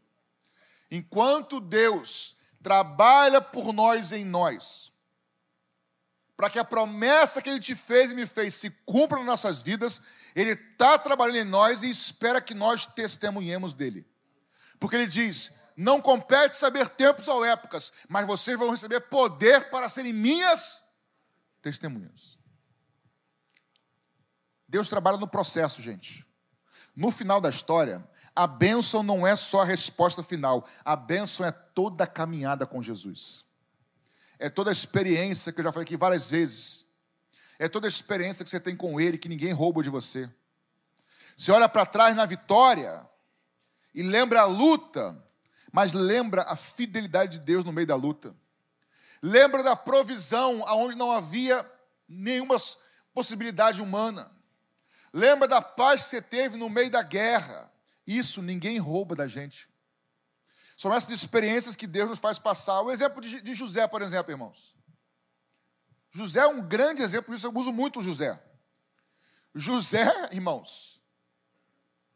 Enquanto 0.90 1.60
Deus 1.60 2.36
trabalha 2.62 3.42
por 3.42 3.72
nós 3.72 4.10
em 4.12 4.24
nós, 4.24 4.93
para 6.36 6.50
que 6.50 6.58
a 6.58 6.64
promessa 6.64 7.40
que 7.40 7.48
Ele 7.48 7.60
te 7.60 7.74
fez 7.74 8.12
e 8.12 8.14
me 8.14 8.26
fez 8.26 8.54
se 8.54 8.70
cumpra 8.84 9.18
nas 9.18 9.26
nossas 9.26 9.62
vidas, 9.62 10.00
Ele 10.34 10.52
está 10.52 10.98
trabalhando 10.98 11.46
em 11.46 11.50
nós 11.50 11.82
e 11.82 11.90
espera 11.90 12.40
que 12.40 12.54
nós 12.54 12.86
testemunhemos 12.86 13.72
dele. 13.72 14.06
Porque 14.78 14.96
Ele 14.96 15.06
diz: 15.06 15.52
não 15.76 16.00
compete 16.00 16.56
saber 16.56 16.88
tempos 16.88 17.28
ou 17.28 17.44
épocas, 17.44 17.92
mas 18.08 18.26
vocês 18.26 18.58
vão 18.58 18.70
receber 18.70 19.00
poder 19.00 19.70
para 19.70 19.88
serem 19.88 20.12
minhas 20.12 20.82
testemunhas. 21.62 22.38
Deus 24.68 24.88
trabalha 24.88 25.18
no 25.18 25.28
processo, 25.28 25.80
gente. 25.80 26.26
No 26.96 27.10
final 27.10 27.40
da 27.40 27.50
história, 27.50 28.06
a 28.34 28.46
bênção 28.46 29.02
não 29.02 29.26
é 29.26 29.36
só 29.36 29.62
a 29.62 29.64
resposta 29.64 30.22
final, 30.22 30.66
a 30.84 30.96
bênção 30.96 31.46
é 31.46 31.52
toda 31.52 32.04
a 32.04 32.08
caminhada 32.08 32.66
com 32.66 32.82
Jesus. 32.82 33.43
É 34.38 34.48
toda 34.48 34.70
a 34.70 34.72
experiência 34.72 35.52
que 35.52 35.60
eu 35.60 35.64
já 35.64 35.72
falei 35.72 35.84
aqui 35.84 35.96
várias 35.96 36.30
vezes. 36.30 36.86
É 37.58 37.68
toda 37.68 37.86
a 37.86 37.88
experiência 37.88 38.44
que 38.44 38.50
você 38.50 38.60
tem 38.60 38.76
com 38.76 39.00
Ele, 39.00 39.18
que 39.18 39.28
ninguém 39.28 39.52
rouba 39.52 39.82
de 39.82 39.90
você. 39.90 40.28
Você 41.36 41.52
olha 41.52 41.68
para 41.68 41.86
trás 41.86 42.14
na 42.14 42.26
vitória 42.26 43.06
e 43.94 44.02
lembra 44.02 44.42
a 44.42 44.44
luta, 44.44 45.22
mas 45.72 45.92
lembra 45.92 46.42
a 46.42 46.56
fidelidade 46.56 47.38
de 47.38 47.44
Deus 47.44 47.64
no 47.64 47.72
meio 47.72 47.86
da 47.86 47.96
luta. 47.96 48.34
Lembra 49.22 49.62
da 49.62 49.74
provisão 49.74 50.62
aonde 50.66 50.96
não 50.96 51.10
havia 51.10 51.64
nenhuma 52.08 52.56
possibilidade 53.12 53.80
humana. 53.80 54.30
Lembra 55.12 55.46
da 55.48 55.62
paz 55.62 56.04
que 56.04 56.10
você 56.10 56.22
teve 56.22 56.56
no 56.56 56.68
meio 56.68 56.90
da 56.90 57.02
guerra. 57.02 57.72
Isso 58.06 58.42
ninguém 58.42 58.78
rouba 58.78 59.14
da 59.14 59.26
gente. 59.26 59.68
São 60.76 60.92
essas 60.92 61.10
experiências 61.10 61.76
que 61.76 61.86
Deus 61.86 62.08
nos 62.08 62.18
faz 62.18 62.38
passar. 62.38 62.80
O 62.82 62.90
exemplo 62.90 63.20
de 63.20 63.54
José, 63.54 63.86
por 63.86 64.02
exemplo, 64.02 64.32
irmãos. 64.32 64.74
José 66.10 66.40
é 66.40 66.46
um 66.46 66.66
grande 66.66 67.02
exemplo 67.02 67.34
disso, 67.34 67.46
eu 67.46 67.54
uso 67.54 67.72
muito 67.72 68.00
José. 68.00 68.40
José, 69.54 70.04
irmãos, 70.32 71.02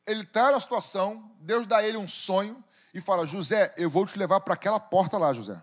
ele 0.07 0.23
está 0.23 0.53
na 0.53 0.61
situação, 0.61 1.37
Deus 1.41 1.67
dá 1.67 1.79
a 1.79 1.83
ele 1.83 1.99
um 1.99 2.07
sonho, 2.07 2.65
e 2.95 3.01
fala: 3.01 3.27
José, 3.27 3.75
eu 3.77 3.91
vou 3.91 4.07
te 4.07 4.19
levar 4.19 4.41
para 4.41 4.55
aquela 4.55 4.81
porta 4.81 5.19
lá, 5.19 5.33
José. 5.33 5.63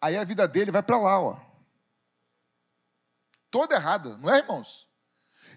Aí 0.00 0.16
a 0.16 0.24
vida 0.24 0.46
dele 0.48 0.70
vai 0.70 0.82
para 0.82 0.98
lá, 0.98 1.20
ó. 1.20 1.40
Toda 3.50 3.74
errada, 3.74 4.16
não 4.18 4.32
é, 4.32 4.38
irmãos? 4.38 4.88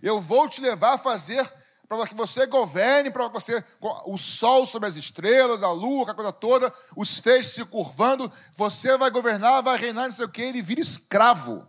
Eu 0.01 0.19
vou 0.19 0.49
te 0.49 0.61
levar 0.61 0.93
a 0.93 0.97
fazer 0.97 1.51
para 1.87 2.07
que 2.07 2.15
você 2.15 2.45
governe, 2.47 3.11
para 3.11 3.27
você 3.27 3.63
o 4.05 4.17
sol 4.17 4.65
sobre 4.65 4.87
as 4.87 4.95
estrelas, 4.95 5.61
a 5.61 5.71
lua, 5.71 6.03
aquela 6.03 6.15
coisa 6.15 6.33
toda, 6.33 6.73
os 6.95 7.19
feixes 7.19 7.53
se 7.53 7.65
curvando, 7.65 8.31
você 8.53 8.97
vai 8.97 9.11
governar, 9.11 9.61
vai 9.61 9.77
reinar, 9.77 10.05
não 10.05 10.11
sei 10.11 10.25
o 10.25 10.29
que, 10.29 10.41
ele 10.41 10.61
vira 10.61 10.81
escravo. 10.81 11.67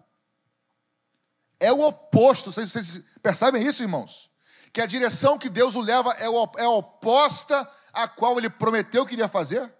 É 1.61 1.73
o 1.73 1.81
oposto, 1.81 2.51
vocês, 2.51 2.71
vocês 2.71 3.05
percebem 3.23 3.67
isso, 3.67 3.83
irmãos? 3.83 4.31
Que 4.73 4.81
a 4.81 4.87
direção 4.87 5.39
que 5.39 5.49
Deus 5.49 5.75
o 5.75 5.81
leva 5.81 6.13
é, 6.15 6.29
o, 6.29 6.53
é 6.59 6.67
oposta 6.67 7.71
a 7.93 8.07
qual 8.07 8.39
ele 8.39 8.51
prometeu 8.51 9.07
que 9.07 9.15
iria 9.15 9.29
fazer? 9.29 9.73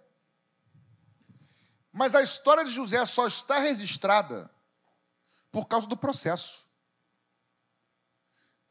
Mas 1.91 2.13
a 2.13 2.21
história 2.21 2.63
de 2.63 2.71
José 2.71 3.03
só 3.05 3.27
está 3.27 3.59
registrada 3.59 4.49
por 5.51 5.67
causa 5.67 5.87
do 5.87 5.97
processo. 5.97 6.66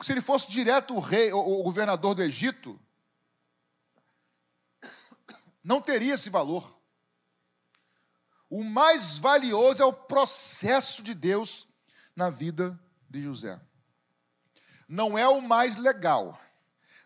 Se 0.02 0.12
ele 0.12 0.20
fosse 0.20 0.50
direto 0.50 0.94
o 0.94 1.00
rei, 1.00 1.32
o 1.32 1.62
governador 1.62 2.14
do 2.14 2.22
Egito, 2.22 2.78
não 5.64 5.80
teria 5.80 6.14
esse 6.14 6.30
valor. 6.30 6.78
O 8.48 8.62
mais 8.62 9.18
valioso 9.18 9.82
é 9.82 9.84
o 9.84 9.92
processo 9.92 11.02
de 11.02 11.14
Deus 11.14 11.66
na 12.14 12.30
vida 12.30 12.78
de 13.10 13.20
José. 13.20 13.60
Não 14.88 15.18
é 15.18 15.26
o 15.26 15.40
mais 15.40 15.76
legal, 15.76 16.38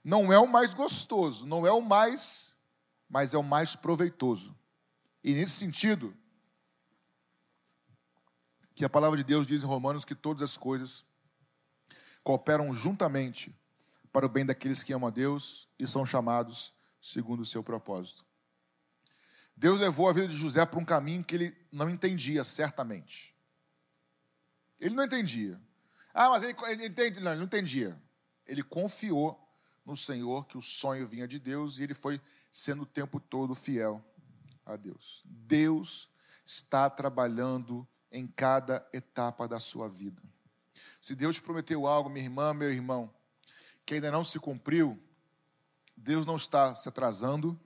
não 0.05 0.33
é 0.33 0.39
o 0.39 0.47
mais 0.47 0.75
gostoso, 0.75 1.47
não 1.47 1.67
é 1.67 1.73
o 1.73 1.81
mais, 1.81 2.57
mas 3.09 3.33
é 3.33 3.39
o 3.39 3.43
mais 3.43 3.75
proveitoso. 3.75 4.55
E 5.25 5.33
nesse 5.33 5.55
sentido, 5.55 6.15
que 8.75 8.85
a 8.85 8.91
palavra 8.91 9.17
de 9.17 9.25
Deus 9.25 9.47
diz 9.47 9.63
em 9.63 9.67
Romanos 9.67 10.05
que 10.05 10.15
todas 10.15 10.43
as 10.43 10.57
coisas 10.57 11.05
cooperam 12.31 12.73
juntamente 12.73 13.53
para 14.13 14.25
o 14.25 14.29
bem 14.29 14.47
daqueles 14.47 14.85
que 14.85 14.93
amam 14.93 15.09
a 15.09 15.11
Deus 15.11 15.69
e 15.77 15.85
são 15.85 16.07
chamados 16.07 16.73
segundo 17.03 17.41
o 17.41 17.45
seu 17.45 17.61
propósito. 17.61 18.25
Deus 19.57 19.81
levou 19.81 20.09
a 20.09 20.13
vida 20.13 20.29
de 20.29 20.37
José 20.37 20.65
para 20.65 20.79
um 20.79 20.85
caminho 20.85 21.25
que 21.25 21.35
ele 21.35 21.57
não 21.73 21.91
entendia 21.91 22.45
certamente. 22.45 23.35
Ele 24.79 24.95
não 24.95 25.03
entendia. 25.03 25.61
Ah, 26.15 26.29
mas 26.29 26.45
ele, 26.45 26.55
ele 26.69 26.87
entende? 26.87 27.19
Não, 27.19 27.33
ele 27.33 27.41
não 27.41 27.47
entendia. 27.47 28.01
Ele 28.47 28.63
confiou 28.63 29.37
no 29.85 29.97
Senhor 29.97 30.47
que 30.47 30.57
o 30.57 30.63
sonho 30.63 31.05
vinha 31.05 31.27
de 31.27 31.41
Deus 31.41 31.79
e 31.79 31.83
ele 31.83 31.95
foi 31.95 32.21
sendo 32.53 32.83
o 32.83 32.87
tempo 32.87 33.19
todo 33.19 33.57
fiel 33.57 34.01
a 34.65 34.77
Deus. 34.77 35.25
Deus 35.25 36.09
está 36.45 36.89
trabalhando 36.89 37.85
em 38.13 38.25
cada 38.25 38.89
etapa 38.93 39.49
da 39.49 39.59
sua 39.59 39.89
vida. 39.89 40.30
Se 41.01 41.15
Deus 41.15 41.37
te 41.37 41.43
prometeu 41.43 41.87
algo, 41.87 42.11
minha 42.11 42.25
irmã, 42.25 42.53
meu 42.53 42.71
irmão, 42.71 43.13
que 43.87 43.95
ainda 43.95 44.11
não 44.11 44.23
se 44.23 44.39
cumpriu, 44.39 45.03
Deus 45.97 46.27
não 46.27 46.37
está 46.37 46.75
se 46.75 46.89
atrasando, 46.89 47.59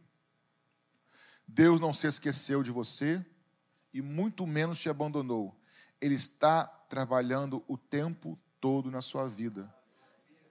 Deus 1.46 1.80
não 1.80 1.92
se 1.92 2.06
esqueceu 2.06 2.62
de 2.62 2.70
você 2.70 3.24
e 3.92 4.00
muito 4.00 4.46
menos 4.46 4.78
te 4.80 4.88
abandonou. 4.88 5.54
Ele 6.00 6.14
está 6.14 6.64
trabalhando 6.66 7.64
o 7.66 7.76
tempo 7.76 8.38
todo 8.60 8.90
na 8.90 9.02
sua 9.02 9.28
vida, 9.28 9.72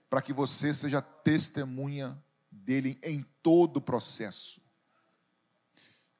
para 0.08 0.22
que 0.22 0.32
você 0.32 0.72
seja 0.72 1.00
testemunha 1.00 2.22
dele 2.50 2.98
em 3.02 3.22
todo 3.42 3.78
o 3.78 3.82
processo. 3.82 4.60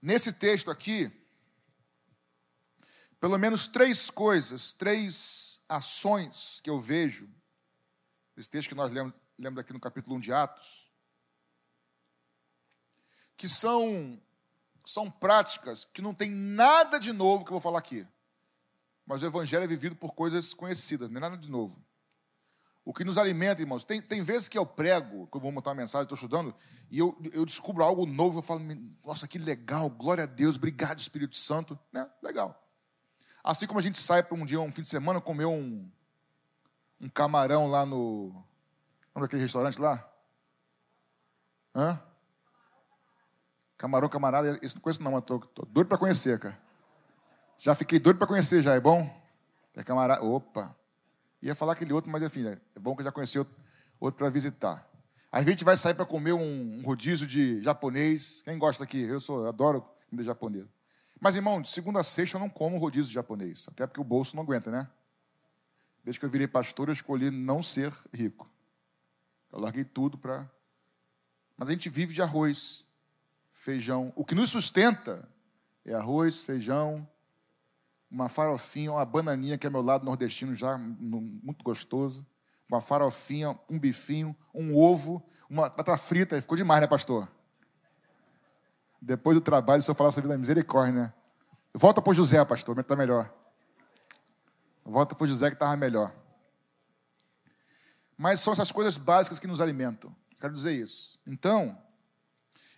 Nesse 0.00 0.32
texto 0.32 0.70
aqui, 0.70 1.10
pelo 3.20 3.38
menos 3.38 3.68
três 3.68 4.10
coisas, 4.10 4.72
três 4.72 5.53
ações 5.68 6.60
que 6.62 6.70
eu 6.70 6.80
vejo, 6.80 7.28
esse 8.36 8.50
texto 8.50 8.68
que 8.68 8.74
nós 8.74 8.90
lemos, 8.90 9.14
lemos 9.38 9.58
aqui 9.58 9.72
no 9.72 9.80
capítulo 9.80 10.16
1 10.16 10.20
de 10.20 10.32
Atos, 10.32 10.90
que 13.36 13.48
são, 13.48 14.20
são 14.84 15.10
práticas 15.10 15.84
que 15.84 16.02
não 16.02 16.14
tem 16.14 16.30
nada 16.30 16.98
de 16.98 17.12
novo 17.12 17.44
que 17.44 17.50
eu 17.50 17.54
vou 17.54 17.60
falar 17.60 17.78
aqui. 17.78 18.06
Mas 19.06 19.22
o 19.22 19.26
Evangelho 19.26 19.64
é 19.64 19.66
vivido 19.66 19.94
por 19.96 20.14
coisas 20.14 20.54
conhecidas, 20.54 21.10
não 21.10 21.18
é 21.18 21.20
nada 21.20 21.36
de 21.36 21.50
novo. 21.50 21.84
O 22.84 22.92
que 22.92 23.04
nos 23.04 23.16
alimenta, 23.16 23.62
irmãos, 23.62 23.82
tem, 23.82 24.00
tem 24.00 24.22
vezes 24.22 24.48
que 24.48 24.58
eu 24.58 24.66
prego, 24.66 25.26
que 25.26 25.36
eu 25.36 25.40
vou 25.40 25.50
montar 25.50 25.70
uma 25.70 25.76
mensagem, 25.76 26.02
estou 26.02 26.16
estudando, 26.16 26.54
e 26.90 26.98
eu, 26.98 27.18
eu 27.32 27.44
descubro 27.46 27.82
algo 27.82 28.04
novo, 28.04 28.38
eu 28.38 28.42
falo, 28.42 28.60
nossa, 29.04 29.26
que 29.26 29.38
legal, 29.38 29.88
glória 29.88 30.24
a 30.24 30.26
Deus, 30.26 30.56
obrigado, 30.56 30.98
Espírito 30.98 31.36
Santo. 31.36 31.78
Né? 31.92 32.08
Legal. 32.22 32.63
Assim 33.44 33.66
como 33.66 33.78
a 33.78 33.82
gente 33.82 33.98
sai 33.98 34.22
para 34.22 34.34
um 34.34 34.46
dia, 34.46 34.58
um 34.58 34.72
fim 34.72 34.80
de 34.80 34.88
semana, 34.88 35.20
comer 35.20 35.44
um, 35.44 35.86
um 36.98 37.10
camarão 37.10 37.66
lá 37.66 37.84
no. 37.84 38.28
Lembra 39.14 39.26
aquele 39.26 39.42
restaurante 39.42 39.78
lá? 39.78 40.02
Hã? 41.76 42.00
Camarão 43.76 44.08
camarada, 44.08 44.58
isso 44.62 44.76
não 44.76 44.82
conheço 44.82 45.02
não, 45.02 45.12
mas 45.12 45.20
estou 45.20 45.46
doido 45.68 45.88
para 45.88 45.98
conhecer, 45.98 46.38
cara. 46.38 46.58
Já 47.58 47.74
fiquei 47.74 47.98
doido 47.98 48.16
para 48.16 48.26
conhecer, 48.26 48.62
já, 48.62 48.74
é 48.74 48.80
bom? 48.80 49.08
É 49.74 49.82
camarada. 49.82 50.24
Opa! 50.24 50.74
Ia 51.42 51.54
falar 51.54 51.74
aquele 51.74 51.92
outro, 51.92 52.10
mas 52.10 52.22
enfim, 52.22 52.46
é 52.46 52.58
bom 52.80 52.96
que 52.96 53.02
já 53.02 53.12
conheci 53.12 53.38
outro, 53.38 53.54
outro 54.00 54.16
para 54.16 54.30
visitar. 54.30 54.88
Aí 55.30 55.42
a 55.42 55.44
gente 55.44 55.64
vai 55.64 55.76
sair 55.76 55.92
para 55.92 56.06
comer 56.06 56.32
um, 56.32 56.78
um, 56.78 56.82
rodízio 56.82 57.26
de 57.26 57.60
japonês. 57.60 58.40
Quem 58.42 58.56
gosta 58.56 58.84
aqui? 58.84 59.02
Eu 59.02 59.20
sou, 59.20 59.42
eu 59.42 59.48
adoro 59.48 59.84
comida 60.08 60.24
japonesa. 60.24 60.68
Mas, 61.24 61.36
irmão, 61.36 61.62
de 61.62 61.70
segunda 61.70 62.00
a 62.00 62.04
sexta 62.04 62.36
eu 62.36 62.40
não 62.40 62.50
como 62.50 62.76
rodízio 62.76 63.10
japonês, 63.10 63.64
até 63.66 63.86
porque 63.86 63.98
o 63.98 64.04
bolso 64.04 64.36
não 64.36 64.42
aguenta, 64.42 64.70
né? 64.70 64.86
Desde 66.04 66.20
que 66.20 66.26
eu 66.26 66.28
virei 66.28 66.46
pastor, 66.46 66.90
eu 66.90 66.92
escolhi 66.92 67.30
não 67.30 67.62
ser 67.62 67.94
rico. 68.12 68.46
Eu 69.50 69.58
larguei 69.58 69.84
tudo 69.86 70.18
para. 70.18 70.46
Mas 71.56 71.70
a 71.70 71.72
gente 71.72 71.88
vive 71.88 72.12
de 72.12 72.20
arroz, 72.20 72.84
feijão. 73.54 74.12
O 74.14 74.22
que 74.22 74.34
nos 74.34 74.50
sustenta 74.50 75.26
é 75.82 75.94
arroz, 75.94 76.42
feijão, 76.42 77.08
uma 78.10 78.28
farofinha, 78.28 78.92
uma 78.92 79.04
bananinha 79.06 79.56
que 79.56 79.66
é 79.66 79.70
meu 79.70 79.80
lado 79.80 80.04
nordestino 80.04 80.52
já 80.52 80.76
muito 80.76 81.64
gostoso, 81.64 82.26
uma 82.68 82.82
farofinha, 82.82 83.58
um 83.70 83.78
bifinho, 83.78 84.36
um 84.54 84.76
ovo, 84.76 85.26
uma 85.48 85.70
batata 85.70 85.96
frita. 85.96 86.38
Ficou 86.38 86.58
demais, 86.58 86.82
né, 86.82 86.86
pastor? 86.86 87.26
Depois 89.04 89.36
do 89.36 89.40
trabalho, 89.42 89.82
se 89.82 89.90
eu 89.90 89.94
falar 89.94 90.10
sobre 90.12 90.32
a 90.32 90.38
misericórdia, 90.38 90.94
né? 90.94 91.14
Volta 91.74 92.00
para 92.00 92.14
José, 92.14 92.42
pastor, 92.42 92.78
está 92.78 92.96
melhor. 92.96 93.30
Volta 94.82 95.14
para 95.14 95.26
José 95.26 95.50
que 95.50 95.56
estava 95.56 95.76
melhor. 95.76 96.14
Mas 98.16 98.40
são 98.40 98.54
essas 98.54 98.72
coisas 98.72 98.96
básicas 98.96 99.38
que 99.38 99.46
nos 99.46 99.60
alimentam. 99.60 100.14
Quero 100.40 100.54
dizer 100.54 100.72
isso. 100.72 101.18
Então, 101.26 101.78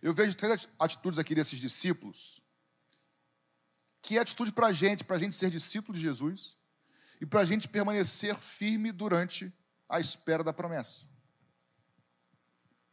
eu 0.02 0.12
vejo 0.12 0.36
três 0.36 0.68
atitudes 0.80 1.20
aqui 1.20 1.32
desses 1.32 1.60
discípulos, 1.60 2.42
que 4.02 4.18
é 4.18 4.20
atitude 4.20 4.52
para 4.52 4.66
a 4.66 4.72
gente, 4.72 5.04
para 5.04 5.16
a 5.16 5.20
gente 5.20 5.36
ser 5.36 5.48
discípulo 5.48 5.96
de 5.96 6.02
Jesus 6.02 6.56
e 7.20 7.26
para 7.26 7.40
a 7.40 7.44
gente 7.44 7.68
permanecer 7.68 8.34
firme 8.34 8.90
durante 8.90 9.52
a 9.88 10.00
espera 10.00 10.42
da 10.42 10.52
promessa. 10.52 11.08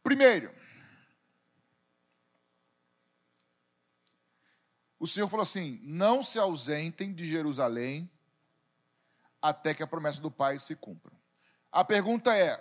Primeiro, 0.04 0.54
o 4.98 5.06
Senhor 5.06 5.28
falou 5.28 5.42
assim: 5.42 5.80
não 5.82 6.22
se 6.22 6.38
ausentem 6.38 7.12
de 7.12 7.26
Jerusalém 7.26 8.10
até 9.40 9.74
que 9.74 9.82
a 9.82 9.86
promessa 9.86 10.20
do 10.20 10.30
Pai 10.30 10.58
se 10.58 10.74
cumpra. 10.76 11.12
A 11.70 11.84
pergunta 11.84 12.36
é: 12.36 12.56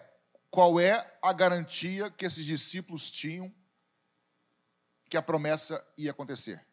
qual 0.50 0.80
é 0.80 1.18
a 1.22 1.32
garantia 1.32 2.12
que 2.12 2.26
esses 2.26 2.46
discípulos 2.46 3.10
tinham 3.10 3.54
que 5.10 5.18
a 5.18 5.22
promessa 5.22 5.86
ia 5.98 6.12
acontecer? 6.12 6.66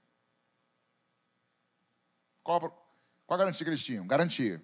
Qual, 2.42 2.60
qual 2.60 3.34
a 3.34 3.44
garantia 3.44 3.64
que 3.64 3.70
eles 3.70 3.84
tinham? 3.84 4.06
Garantia. 4.06 4.62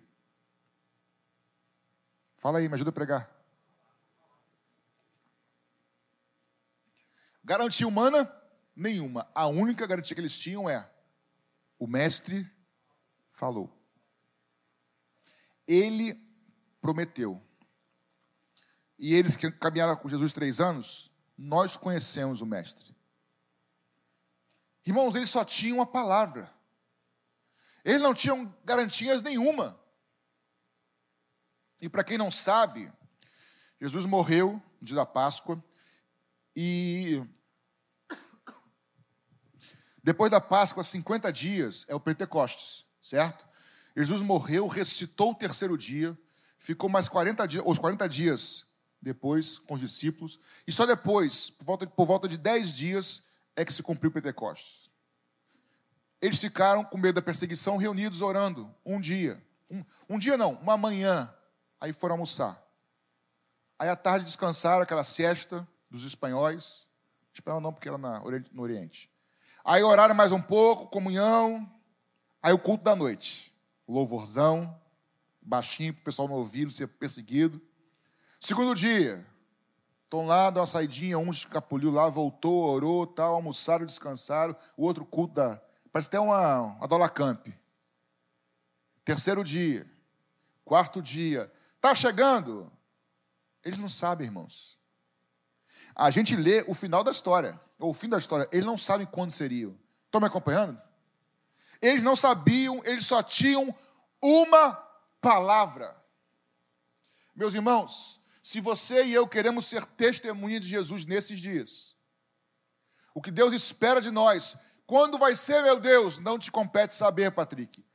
Fala 2.36 2.58
aí, 2.58 2.68
me 2.68 2.74
ajuda 2.74 2.90
a 2.90 2.92
pregar. 2.92 3.30
Garantia 7.44 7.86
humana? 7.86 8.24
Nenhuma. 8.76 9.26
A 9.34 9.46
única 9.46 9.86
garantia 9.86 10.14
que 10.14 10.20
eles 10.20 10.38
tinham 10.38 10.68
é 10.68 10.88
o 11.78 11.86
mestre 11.86 12.48
falou. 13.32 13.74
Ele 15.66 16.14
prometeu. 16.80 17.42
E 18.98 19.14
eles 19.14 19.34
que 19.34 19.50
caminharam 19.50 19.96
com 19.96 20.08
Jesus 20.08 20.32
três 20.32 20.60
anos, 20.60 21.10
nós 21.36 21.76
conhecemos 21.76 22.40
o 22.42 22.46
mestre. 22.46 22.94
Irmãos, 24.84 25.14
eles 25.14 25.30
só 25.30 25.44
tinham 25.44 25.80
a 25.80 25.86
palavra. 25.86 26.54
Eles 27.84 28.00
não 28.00 28.14
tinham 28.14 28.54
garantias 28.64 29.22
nenhuma. 29.22 29.78
E 31.80 31.88
para 31.88 32.04
quem 32.04 32.16
não 32.16 32.30
sabe, 32.30 32.90
Jesus 33.80 34.06
morreu 34.06 34.62
no 34.80 34.86
dia 34.86 34.96
da 34.96 35.06
Páscoa 35.06 35.62
e 36.54 37.22
depois 40.06 40.30
da 40.30 40.40
Páscoa, 40.40 40.84
50 40.84 41.32
dias, 41.32 41.84
é 41.88 41.94
o 41.94 41.98
Pentecostes, 41.98 42.86
certo? 43.02 43.44
Jesus 43.96 44.22
morreu, 44.22 44.68
ressuscitou 44.68 45.32
o 45.32 45.34
terceiro 45.34 45.76
dia, 45.76 46.16
ficou 46.56 46.88
mais 46.88 47.08
40 47.08 47.44
dias, 47.48 47.64
os 47.66 47.76
40 47.76 48.08
dias 48.08 48.66
depois 49.02 49.58
com 49.58 49.74
os 49.74 49.80
discípulos, 49.80 50.38
e 50.64 50.70
só 50.70 50.86
depois, 50.86 51.50
por 51.50 51.64
volta, 51.64 51.86
por 51.88 52.06
volta 52.06 52.28
de 52.28 52.36
10 52.36 52.72
dias, 52.72 53.24
é 53.56 53.64
que 53.64 53.72
se 53.72 53.82
cumpriu 53.82 54.10
o 54.10 54.12
Pentecostes. 54.12 54.88
Eles 56.22 56.38
ficaram 56.38 56.84
com 56.84 56.96
medo 56.96 57.16
da 57.16 57.22
perseguição, 57.22 57.76
reunidos 57.76 58.22
orando 58.22 58.72
um 58.84 59.00
dia. 59.00 59.44
Um, 59.68 59.84
um 60.10 60.18
dia 60.20 60.36
não, 60.36 60.52
uma 60.52 60.76
manhã. 60.76 61.34
Aí 61.80 61.92
foram 61.92 62.12
almoçar. 62.12 62.64
Aí 63.76 63.88
à 63.88 63.96
tarde 63.96 64.24
descansaram, 64.24 64.84
aquela 64.84 65.02
siesta 65.02 65.66
dos 65.90 66.04
espanhóis. 66.04 66.86
Espanhol 67.34 67.60
não, 67.60 67.72
porque 67.72 67.88
era 67.88 67.98
na, 67.98 68.22
no 68.52 68.62
Oriente. 68.62 69.10
Aí 69.68 69.82
oraram 69.82 70.14
mais 70.14 70.30
um 70.30 70.40
pouco, 70.40 70.86
comunhão. 70.86 71.68
Aí 72.40 72.52
o 72.52 72.58
culto 72.58 72.84
da 72.84 72.94
noite. 72.94 73.52
Louvorzão, 73.88 74.80
baixinho 75.42 75.92
para 75.92 76.02
o 76.02 76.04
pessoal 76.04 76.28
não 76.28 76.36
ouvir, 76.36 76.66
não 76.66 76.70
ser 76.70 76.86
perseguido. 76.86 77.60
Segundo 78.38 78.76
dia, 78.76 79.26
estão 80.04 80.24
lá, 80.24 80.50
dão 80.50 80.60
uma 80.60 80.68
saidinha, 80.68 81.18
um 81.18 81.30
escapuliu 81.30 81.90
lá, 81.90 82.08
voltou, 82.08 82.64
orou, 82.64 83.08
tal, 83.08 83.34
almoçaram, 83.34 83.84
descansaram. 83.84 84.54
O 84.76 84.84
outro 84.84 85.04
culto 85.04 85.34
da 85.34 85.60
Parece 85.90 86.10
até 86.10 86.20
uma, 86.20 86.58
uma 86.60 86.86
Dola 86.86 87.08
Camp. 87.08 87.48
Terceiro 89.04 89.42
dia, 89.42 89.84
quarto 90.64 91.02
dia. 91.02 91.52
Está 91.74 91.92
chegando? 91.92 92.70
Eles 93.64 93.80
não 93.80 93.88
sabem, 93.88 94.28
irmãos. 94.28 94.75
A 95.96 96.10
gente 96.10 96.36
lê 96.36 96.62
o 96.68 96.74
final 96.74 97.02
da 97.02 97.10
história, 97.10 97.58
ou 97.78 97.90
o 97.90 97.94
fim 97.94 98.08
da 98.08 98.18
história. 98.18 98.46
Eles 98.52 98.66
não 98.66 98.76
sabem 98.76 99.06
quando 99.06 99.30
seriam. 99.30 99.74
Estão 100.04 100.20
me 100.20 100.26
acompanhando? 100.26 100.78
Eles 101.80 102.02
não 102.02 102.14
sabiam, 102.14 102.82
eles 102.84 103.06
só 103.06 103.22
tinham 103.22 103.74
uma 104.22 104.74
palavra. 105.22 105.96
Meus 107.34 107.54
irmãos, 107.54 108.20
se 108.42 108.60
você 108.60 109.04
e 109.04 109.14
eu 109.14 109.26
queremos 109.26 109.64
ser 109.64 109.86
testemunha 109.86 110.60
de 110.60 110.68
Jesus 110.68 111.06
nesses 111.06 111.40
dias, 111.40 111.96
o 113.14 113.22
que 113.22 113.30
Deus 113.30 113.54
espera 113.54 114.00
de 114.00 114.10
nós, 114.10 114.56
quando 114.86 115.16
vai 115.16 115.34
ser, 115.34 115.62
meu 115.62 115.80
Deus, 115.80 116.18
não 116.18 116.38
te 116.38 116.52
compete 116.52 116.94
saber, 116.94 117.30
Patrick. 117.30 117.85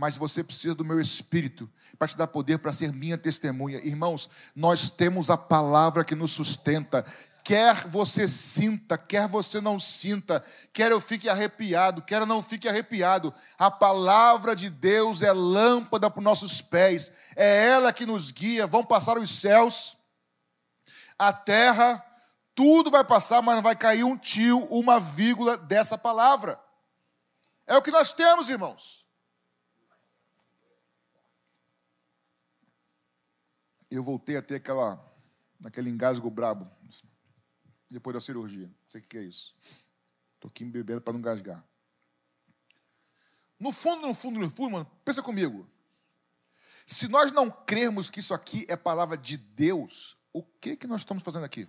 Mas 0.00 0.16
você 0.16 0.42
precisa 0.42 0.74
do 0.74 0.82
meu 0.82 0.98
espírito 0.98 1.68
para 1.98 2.08
te 2.08 2.16
dar 2.16 2.26
poder 2.26 2.56
para 2.56 2.72
ser 2.72 2.90
minha 2.90 3.18
testemunha. 3.18 3.76
Irmãos, 3.84 4.30
nós 4.56 4.88
temos 4.88 5.28
a 5.28 5.36
palavra 5.36 6.06
que 6.06 6.14
nos 6.14 6.30
sustenta. 6.32 7.04
Quer 7.44 7.86
você 7.86 8.26
sinta, 8.26 8.96
quer 8.96 9.28
você 9.28 9.60
não 9.60 9.78
sinta, 9.78 10.42
quer 10.72 10.90
eu 10.90 11.02
fique 11.02 11.28
arrepiado, 11.28 12.00
quer 12.00 12.22
eu 12.22 12.26
não 12.26 12.42
fique 12.42 12.66
arrepiado, 12.66 13.30
a 13.58 13.70
palavra 13.70 14.56
de 14.56 14.70
Deus 14.70 15.20
é 15.20 15.32
lâmpada 15.32 16.08
para 16.08 16.20
os 16.20 16.24
nossos 16.24 16.62
pés, 16.62 17.12
é 17.36 17.66
ela 17.66 17.92
que 17.92 18.06
nos 18.06 18.30
guia. 18.30 18.66
Vão 18.66 18.82
passar 18.82 19.18
os 19.18 19.30
céus, 19.30 19.98
a 21.18 21.30
terra, 21.30 22.02
tudo 22.54 22.90
vai 22.90 23.04
passar, 23.04 23.42
mas 23.42 23.56
não 23.56 23.62
vai 23.62 23.76
cair 23.76 24.04
um 24.04 24.16
tio, 24.16 24.64
uma 24.70 24.98
vírgula 24.98 25.58
dessa 25.58 25.98
palavra. 25.98 26.58
É 27.66 27.76
o 27.76 27.82
que 27.82 27.90
nós 27.90 28.14
temos, 28.14 28.48
irmãos. 28.48 28.99
Eu 33.90 34.02
voltei 34.02 34.36
a 34.36 34.42
ter 34.42 34.56
aquela, 34.56 35.02
aquele 35.64 35.90
engasgo 35.90 36.30
brabo 36.30 36.70
depois 37.90 38.14
da 38.14 38.20
cirurgia. 38.20 38.66
Não 38.66 38.88
sei 38.88 39.00
o 39.00 39.04
que 39.04 39.18
é 39.18 39.22
isso. 39.22 39.54
Estou 40.34 40.48
aqui 40.48 40.64
me 40.64 40.70
bebendo 40.70 41.00
para 41.00 41.12
não 41.12 41.20
engasgar. 41.20 41.64
No 43.58 43.72
fundo, 43.72 44.06
no 44.06 44.14
fundo, 44.14 44.38
no 44.38 44.48
fundo, 44.48 44.70
mano, 44.70 44.90
pensa 45.04 45.22
comigo. 45.22 45.68
Se 46.86 47.08
nós 47.08 47.30
não 47.30 47.50
crermos 47.50 48.08
que 48.08 48.20
isso 48.20 48.32
aqui 48.32 48.64
é 48.68 48.76
palavra 48.76 49.16
de 49.16 49.36
Deus, 49.36 50.16
o 50.32 50.42
que, 50.42 50.76
que 50.76 50.86
nós 50.86 51.02
estamos 51.02 51.22
fazendo 51.22 51.44
aqui? 51.44 51.68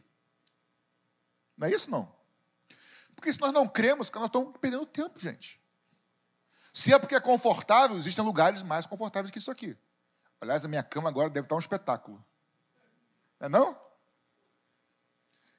Não 1.57 1.67
é 1.67 1.71
isso, 1.71 1.91
não? 1.91 2.11
Porque 3.15 3.31
se 3.31 3.39
nós 3.41 3.51
não 3.51 3.67
cremos, 3.67 4.09
nós 4.09 4.25
estamos 4.25 4.57
perdendo 4.59 4.85
tempo, 4.85 5.19
gente. 5.19 5.61
Se 6.73 6.93
é 6.93 6.97
porque 6.97 7.15
é 7.15 7.19
confortável, 7.19 7.97
existem 7.97 8.23
lugares 8.23 8.63
mais 8.63 8.85
confortáveis 8.85 9.29
que 9.29 9.37
isso 9.37 9.51
aqui. 9.51 9.77
Aliás, 10.41 10.65
a 10.65 10.67
minha 10.67 10.81
cama 10.81 11.07
agora 11.07 11.29
deve 11.29 11.45
estar 11.45 11.55
um 11.55 11.59
espetáculo. 11.59 12.25
Não 13.39 13.45
é 13.45 13.49
não? 13.49 13.79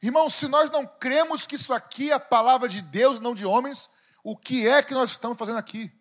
Irmãos, 0.02 0.34
se 0.34 0.48
nós 0.48 0.68
não 0.70 0.84
cremos 0.84 1.46
que 1.46 1.54
isso 1.54 1.72
aqui 1.72 2.10
é 2.10 2.14
a 2.14 2.20
palavra 2.20 2.68
de 2.68 2.82
Deus, 2.82 3.20
não 3.20 3.36
de 3.36 3.46
homens, 3.46 3.88
o 4.24 4.36
que 4.36 4.66
é 4.66 4.82
que 4.82 4.92
nós 4.92 5.10
estamos 5.12 5.38
fazendo 5.38 5.58
aqui? 5.58 5.92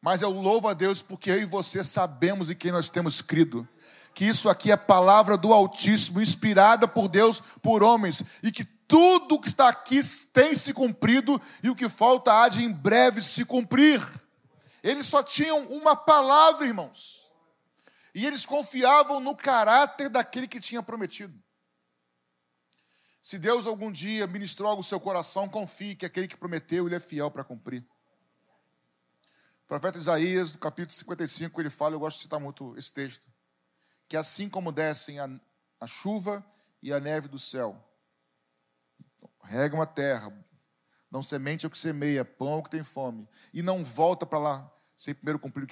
Mas 0.00 0.20
eu 0.20 0.30
louvo 0.30 0.66
a 0.66 0.74
Deus 0.74 1.00
porque 1.00 1.30
eu 1.30 1.40
e 1.40 1.44
você 1.44 1.84
sabemos 1.84 2.50
em 2.50 2.56
quem 2.56 2.72
nós 2.72 2.88
temos 2.88 3.22
crido. 3.22 3.66
Que 4.12 4.24
isso 4.24 4.48
aqui 4.48 4.72
é 4.72 4.76
palavra 4.76 5.36
do 5.36 5.52
Altíssimo, 5.52 6.20
inspirada 6.20 6.88
por 6.88 7.08
Deus, 7.08 7.40
por 7.62 7.82
homens, 7.82 8.22
e 8.42 8.50
que 8.50 8.64
tudo 8.64 9.40
que 9.40 9.48
está 9.48 9.68
aqui 9.68 10.00
tem 10.32 10.54
se 10.54 10.74
cumprido 10.74 11.40
e 11.62 11.70
o 11.70 11.74
que 11.74 11.88
falta 11.88 12.42
há 12.42 12.48
de 12.48 12.64
em 12.64 12.72
breve 12.72 13.22
se 13.22 13.44
cumprir. 13.44 14.00
Eles 14.82 15.06
só 15.06 15.22
tinham 15.22 15.62
uma 15.68 15.96
palavra, 15.96 16.66
irmãos. 16.66 17.23
E 18.14 18.24
eles 18.24 18.46
confiavam 18.46 19.18
no 19.18 19.34
caráter 19.34 20.08
daquele 20.08 20.46
que 20.46 20.60
tinha 20.60 20.82
prometido. 20.82 21.36
Se 23.20 23.38
Deus 23.38 23.66
algum 23.66 23.90
dia 23.90 24.26
ministrou 24.26 24.68
algo 24.68 24.80
no 24.80 24.84
seu 24.84 25.00
coração, 25.00 25.48
confie 25.48 25.96
que 25.96 26.06
aquele 26.06 26.28
que 26.28 26.36
prometeu, 26.36 26.86
ele 26.86 26.94
é 26.94 27.00
fiel 27.00 27.30
para 27.30 27.42
cumprir. 27.42 27.84
O 29.64 29.66
profeta 29.66 29.98
Isaías, 29.98 30.52
no 30.52 30.60
capítulo 30.60 30.92
55, 30.92 31.60
ele 31.60 31.70
fala, 31.70 31.94
eu 31.94 32.00
gosto 32.00 32.18
de 32.18 32.22
citar 32.24 32.38
muito 32.38 32.76
esse 32.76 32.92
texto, 32.92 33.24
que 34.06 34.16
assim 34.16 34.48
como 34.48 34.70
descem 34.70 35.18
a, 35.18 35.28
a 35.80 35.86
chuva 35.86 36.44
e 36.82 36.92
a 36.92 37.00
neve 37.00 37.28
do 37.28 37.38
céu, 37.38 37.82
regam 39.42 39.80
a 39.80 39.86
terra, 39.86 40.32
não 41.10 41.22
semente 41.22 41.66
o 41.66 41.70
que 41.70 41.78
semeia, 41.78 42.24
pão 42.24 42.58
o 42.58 42.62
que 42.62 42.70
tem 42.70 42.82
fome, 42.82 43.26
e 43.54 43.62
não 43.62 43.82
volta 43.82 44.26
para 44.26 44.38
lá 44.38 44.73
sem 44.96 45.14
primeiro 45.14 45.38
cumprir 45.38 45.64
o 45.64 45.66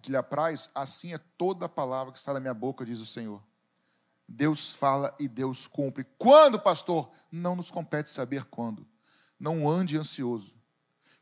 que, 0.00 0.10
lhe 0.10 0.16
apraz, 0.16 0.70
assim 0.74 1.14
é 1.14 1.18
toda 1.18 1.66
a 1.66 1.68
palavra 1.68 2.12
que 2.12 2.18
está 2.18 2.32
na 2.32 2.40
minha 2.40 2.54
boca, 2.54 2.84
diz 2.84 2.98
o 3.00 3.06
Senhor. 3.06 3.42
Deus 4.28 4.72
fala 4.72 5.14
e 5.20 5.28
Deus 5.28 5.68
cumpre. 5.68 6.04
Quando, 6.18 6.58
pastor? 6.58 7.10
Não 7.30 7.54
nos 7.54 7.70
compete 7.70 8.10
saber 8.10 8.44
quando. 8.44 8.86
Não 9.38 9.68
ande 9.68 9.96
ansioso. 9.96 10.56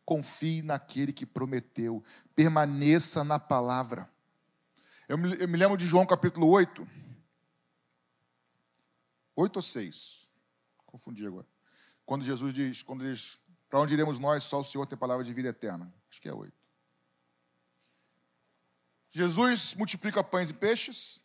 Confie 0.04 0.62
naquele 0.62 1.12
que 1.12 1.26
prometeu. 1.26 2.02
Permaneça 2.34 3.22
na 3.22 3.38
palavra. 3.38 4.08
Eu 5.06 5.18
me, 5.18 5.34
eu 5.38 5.46
me 5.46 5.58
lembro 5.58 5.76
de 5.76 5.86
João 5.86 6.06
capítulo 6.06 6.48
8. 6.48 6.88
8 9.36 9.56
ou 9.56 9.62
6? 9.62 10.30
Confundi 10.86 11.26
agora. 11.26 11.46
Quando 12.06 12.24
Jesus 12.24 12.54
diz, 12.54 12.82
quando 12.82 13.04
diz, 13.04 13.38
para 13.68 13.80
onde 13.80 13.92
iremos 13.92 14.18
nós? 14.18 14.44
Só 14.44 14.60
o 14.60 14.64
Senhor 14.64 14.86
tem 14.86 14.96
palavra 14.96 15.24
de 15.24 15.34
vida 15.34 15.48
eterna. 15.48 15.92
Acho 16.08 16.22
que 16.22 16.28
é 16.28 16.32
8. 16.32 16.63
Jesus 19.16 19.74
multiplica 19.76 20.24
pães 20.24 20.50
e 20.50 20.54
peixes. 20.54 21.22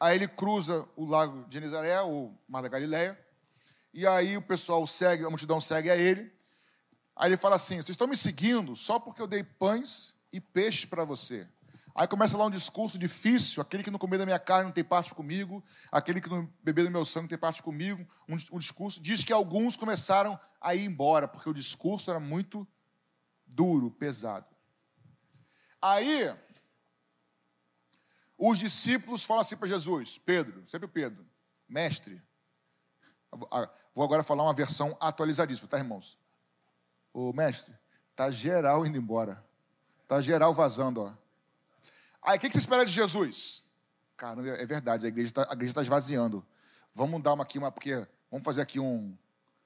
Aí 0.00 0.16
ele 0.16 0.26
cruza 0.26 0.88
o 0.96 1.04
lago 1.04 1.44
de 1.44 1.54
Genezaré, 1.54 2.00
o 2.00 2.34
mar 2.48 2.62
da 2.62 2.68
Galileia, 2.68 3.18
e 3.92 4.06
aí 4.06 4.38
o 4.38 4.42
pessoal 4.42 4.86
segue, 4.86 5.24
a 5.24 5.28
multidão 5.28 5.60
segue 5.60 5.90
a 5.90 5.96
ele. 5.96 6.32
Aí 7.14 7.28
ele 7.28 7.36
fala 7.36 7.56
assim: 7.56 7.76
vocês 7.76 7.90
estão 7.90 8.06
me 8.06 8.16
seguindo 8.16 8.74
só 8.74 8.98
porque 8.98 9.20
eu 9.20 9.26
dei 9.26 9.44
pães 9.44 10.14
e 10.32 10.40
peixes 10.40 10.86
para 10.86 11.04
você. 11.04 11.46
Aí 11.94 12.06
começa 12.06 12.38
lá 12.38 12.46
um 12.46 12.50
discurso 12.50 12.98
difícil: 12.98 13.60
aquele 13.60 13.82
que 13.82 13.90
não 13.90 13.98
comer 13.98 14.16
da 14.16 14.24
minha 14.24 14.38
carne 14.38 14.64
não 14.64 14.72
tem 14.72 14.84
parte 14.84 15.14
comigo, 15.14 15.62
aquele 15.92 16.22
que 16.22 16.30
não 16.30 16.50
beber 16.62 16.84
do 16.84 16.90
meu 16.90 17.04
sangue 17.04 17.24
não 17.24 17.28
tem 17.28 17.38
parte 17.38 17.62
comigo. 17.62 18.06
Um, 18.26 18.36
um 18.52 18.58
discurso 18.58 18.98
diz 18.98 19.22
que 19.24 19.32
alguns 19.32 19.76
começaram 19.76 20.40
a 20.58 20.74
ir 20.74 20.86
embora, 20.86 21.28
porque 21.28 21.50
o 21.50 21.54
discurso 21.54 22.10
era 22.10 22.20
muito 22.20 22.66
duro, 23.46 23.90
pesado. 23.90 24.46
Aí 25.82 26.34
os 28.38 28.58
discípulos 28.58 29.24
falam 29.24 29.40
assim 29.40 29.56
para 29.56 29.68
Jesus, 29.68 30.18
Pedro, 30.18 30.62
sempre 30.66 30.88
Pedro, 30.88 31.24
mestre. 31.68 32.22
Vou 33.94 34.04
agora 34.04 34.22
falar 34.22 34.44
uma 34.44 34.54
versão 34.54 34.96
atualizadíssima, 35.00 35.68
tá, 35.68 35.78
irmãos? 35.78 36.18
O 37.12 37.32
mestre, 37.32 37.74
tá 38.14 38.30
geral 38.30 38.86
indo 38.86 38.98
embora. 38.98 39.44
Tá 40.06 40.20
geral 40.20 40.52
vazando, 40.52 41.02
ó. 41.02 41.12
Aí, 42.22 42.36
o 42.36 42.40
que 42.40 42.50
você 42.50 42.58
espera 42.58 42.84
de 42.84 42.92
Jesus? 42.92 43.64
Cara, 44.16 44.46
é 44.60 44.66
verdade, 44.66 45.06
a 45.06 45.08
igreja 45.08 45.28
está 45.30 45.44
tá 45.46 45.82
esvaziando. 45.82 46.44
Vamos 46.94 47.22
dar 47.22 47.32
uma 47.32 47.44
aqui, 47.44 47.58
uma, 47.58 47.70
porque 47.70 48.06
vamos 48.30 48.44
fazer 48.44 48.62
aqui 48.62 48.80
um, 48.80 49.16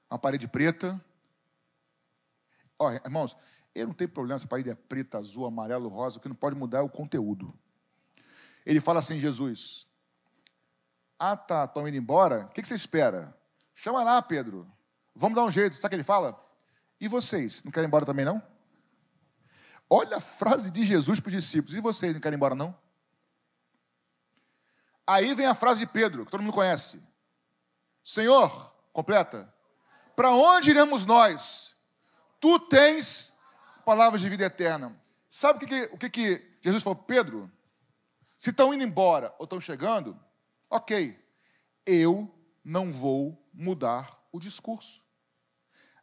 uma 0.09 0.19
parede 0.19 0.47
preta. 0.47 0.99
Ó, 2.77 2.91
irmãos, 2.91 3.35
eu 3.73 3.87
não 3.87 3.93
tenho 3.93 4.09
problema 4.09 4.37
se 4.37 4.45
a 4.45 4.49
parede 4.49 4.69
é 4.69 4.75
preta, 4.75 5.17
azul, 5.17 5.45
amarelo, 5.45 5.87
rosa, 5.87 6.17
o 6.17 6.21
que 6.21 6.27
não 6.27 6.35
pode 6.35 6.55
mudar 6.55 6.79
é 6.79 6.81
o 6.81 6.89
conteúdo. 6.89 7.53
Ele 8.65 8.81
fala 8.81 8.99
assim: 8.99 9.19
Jesus, 9.19 9.87
ah 11.19 11.35
tá, 11.35 11.65
estão 11.65 11.87
indo 11.87 11.97
embora, 11.97 12.45
o 12.45 12.47
que, 12.49 12.63
você 12.65 12.75
espera? 12.75 13.35
Chama 13.75 14.03
lá, 14.03 14.21
Pedro, 14.21 14.71
vamos 15.15 15.35
dar 15.35 15.43
um 15.43 15.51
jeito. 15.51 15.75
Sabe 15.75 15.87
o 15.87 15.89
que 15.89 15.95
ele 15.95 16.03
fala? 16.03 16.39
E 16.99 17.07
vocês, 17.07 17.63
não 17.63 17.71
querem 17.71 17.85
ir 17.85 17.87
embora 17.87 18.05
também 18.05 18.25
não? 18.25 18.41
Olha 19.89 20.17
a 20.17 20.21
frase 20.21 20.71
de 20.71 20.83
Jesus 20.83 21.19
para 21.19 21.29
os 21.29 21.35
discípulos: 21.35 21.75
e 21.75 21.81
vocês 21.81 22.13
não 22.13 22.21
querem 22.21 22.35
ir 22.35 22.37
embora 22.37 22.55
não? 22.55 22.77
Aí 25.05 25.33
vem 25.33 25.45
a 25.45 25.55
frase 25.55 25.81
de 25.81 25.87
Pedro, 25.87 26.25
que 26.25 26.31
todo 26.31 26.41
mundo 26.41 26.53
conhece: 26.53 27.01
Senhor, 28.03 28.75
completa, 28.93 29.53
para 30.15 30.31
onde 30.31 30.69
iremos 30.69 31.05
nós? 31.05 31.75
Tu 32.39 32.59
tens 32.61 33.33
palavras 33.85 34.21
de 34.21 34.29
vida 34.29 34.45
eterna. 34.45 34.95
Sabe 35.29 35.57
o 35.57 35.67
que, 35.67 35.67
que, 35.67 35.93
o 35.93 35.97
que, 35.97 36.09
que 36.09 36.57
Jesus 36.61 36.83
falou? 36.83 36.97
Pedro, 36.97 37.51
se 38.41 38.49
estão 38.49 38.73
indo 38.73 38.83
embora 38.83 39.31
ou 39.37 39.43
estão 39.43 39.59
chegando, 39.59 40.19
ok, 40.67 41.15
eu 41.85 42.27
não 42.65 42.91
vou 42.91 43.47
mudar 43.53 44.19
o 44.31 44.39
discurso. 44.39 45.03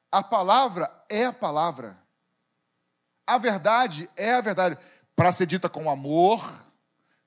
A 0.08 0.22
palavra 0.22 0.88
é 1.10 1.24
a 1.24 1.32
palavra. 1.32 2.00
A 3.26 3.38
verdade 3.38 4.08
é 4.16 4.34
a 4.34 4.40
verdade. 4.40 4.78
Para 5.16 5.32
ser 5.32 5.46
dita 5.46 5.68
com 5.68 5.90
amor, 5.90 6.48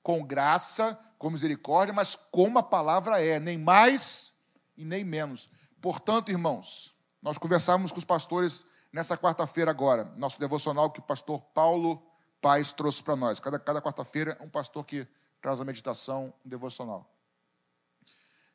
com 0.02 0.24
graça, 0.24 0.98
com 1.18 1.28
misericórdia, 1.28 1.92
mas 1.92 2.16
como 2.16 2.58
a 2.58 2.62
palavra 2.62 3.22
é, 3.22 3.38
nem 3.38 3.58
mais 3.58 4.32
e 4.78 4.82
nem 4.82 5.04
menos. 5.04 5.50
Portanto, 5.82 6.30
irmãos, 6.30 6.96
nós 7.20 7.36
conversávamos 7.36 7.92
com 7.92 7.98
os 7.98 8.04
pastores 8.06 8.64
nessa 8.90 9.18
quarta-feira 9.18 9.70
agora, 9.70 10.06
nosso 10.16 10.40
devocional 10.40 10.90
que 10.90 11.00
o 11.00 11.02
pastor 11.04 11.42
Paulo 11.52 12.02
Paz 12.42 12.72
trouxe 12.72 13.02
para 13.04 13.14
nós. 13.14 13.38
Cada, 13.38 13.58
cada 13.58 13.80
quarta-feira, 13.80 14.36
um 14.40 14.50
pastor 14.50 14.84
que 14.84 15.06
traz 15.40 15.60
a 15.60 15.64
meditação, 15.64 16.34
um 16.44 16.48
devocional. 16.48 17.08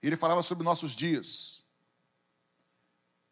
Ele 0.03 0.17
falava 0.17 0.43
sobre 0.43 0.65
nossos 0.65 0.91
dias. 0.91 1.63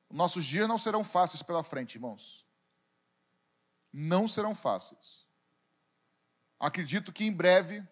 Nossos 0.09 0.45
dias 0.45 0.67
não 0.67 0.77
serão 0.77 1.03
fáceis 1.03 1.43
pela 1.43 1.61
frente, 1.61 1.95
irmãos. 1.95 2.45
Não 3.91 4.29
serão 4.29 4.55
fáceis. 4.55 5.27
Acredito 6.57 7.11
que 7.11 7.25
em 7.25 7.33
breve, 7.33 7.85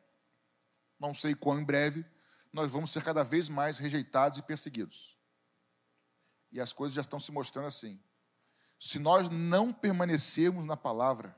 não 0.97 1.13
sei 1.13 1.35
quão 1.35 1.59
em 1.59 1.65
breve, 1.65 2.05
nós 2.51 2.71
vamos 2.71 2.91
ser 2.91 3.03
cada 3.03 3.23
vez 3.23 3.49
mais 3.49 3.77
rejeitados 3.77 4.37
e 4.37 4.41
perseguidos. 4.41 5.17
E 6.49 6.61
as 6.61 6.71
coisas 6.71 6.95
já 6.95 7.01
estão 7.01 7.19
se 7.19 7.31
mostrando 7.31 7.67
assim. 7.67 7.99
Se 8.79 8.99
nós 8.99 9.29
não 9.29 9.73
permanecermos 9.73 10.65
na 10.65 10.77
palavra, 10.77 11.35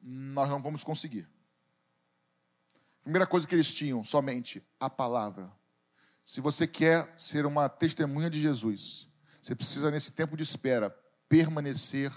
nós 0.00 0.48
não 0.48 0.62
vamos 0.62 0.84
conseguir. 0.84 1.28
Primeira 3.02 3.26
coisa 3.26 3.46
que 3.46 3.54
eles 3.54 3.74
tinham, 3.74 4.04
somente 4.04 4.62
a 4.78 4.90
palavra. 4.90 5.50
Se 6.24 6.40
você 6.40 6.66
quer 6.66 7.12
ser 7.16 7.46
uma 7.46 7.68
testemunha 7.68 8.28
de 8.28 8.40
Jesus, 8.40 9.08
você 9.40 9.54
precisa, 9.54 9.90
nesse 9.90 10.12
tempo 10.12 10.36
de 10.36 10.42
espera, 10.42 10.90
permanecer 11.28 12.12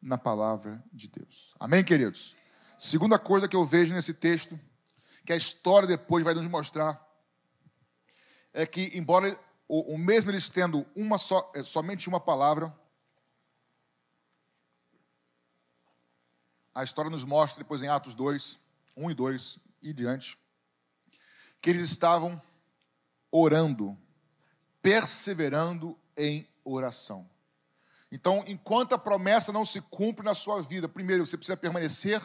na 0.00 0.16
palavra 0.16 0.82
de 0.92 1.08
Deus. 1.08 1.54
Amém, 1.58 1.82
queridos? 1.82 2.36
Segunda 2.78 3.18
coisa 3.18 3.48
que 3.48 3.56
eu 3.56 3.64
vejo 3.64 3.92
nesse 3.92 4.14
texto, 4.14 4.58
que 5.26 5.32
a 5.32 5.36
história 5.36 5.88
depois 5.88 6.24
vai 6.24 6.32
nos 6.32 6.46
mostrar, 6.46 7.04
é 8.52 8.64
que, 8.64 8.96
embora 8.96 9.38
o, 9.68 9.96
mesmo 9.96 10.30
eles 10.30 10.48
tendo 10.48 10.84
uma 10.96 11.18
só, 11.18 11.52
é, 11.54 11.62
somente 11.62 12.08
uma 12.08 12.18
palavra, 12.18 12.74
a 16.74 16.84
história 16.84 17.10
nos 17.10 17.24
mostra 17.24 17.62
depois 17.62 17.82
em 17.82 17.88
Atos 17.88 18.14
2, 18.14 18.58
1 18.96 19.10
e 19.10 19.14
2 19.14 19.58
e 19.82 19.92
diante, 19.92 20.38
que 21.60 21.70
eles 21.70 21.82
estavam 21.82 22.40
orando, 23.30 23.96
perseverando 24.82 25.98
em 26.16 26.46
oração. 26.64 27.28
Então, 28.12 28.42
enquanto 28.46 28.94
a 28.94 28.98
promessa 28.98 29.52
não 29.52 29.64
se 29.64 29.80
cumpre 29.82 30.24
na 30.24 30.34
sua 30.34 30.60
vida, 30.60 30.88
primeiro, 30.88 31.24
você 31.24 31.36
precisa 31.36 31.56
permanecer 31.56 32.20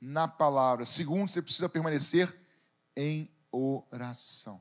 na 0.00 0.28
palavra. 0.28 0.84
Segundo, 0.84 1.28
você 1.28 1.42
precisa 1.42 1.68
permanecer 1.68 2.34
em 2.96 3.28
oração. 3.50 4.60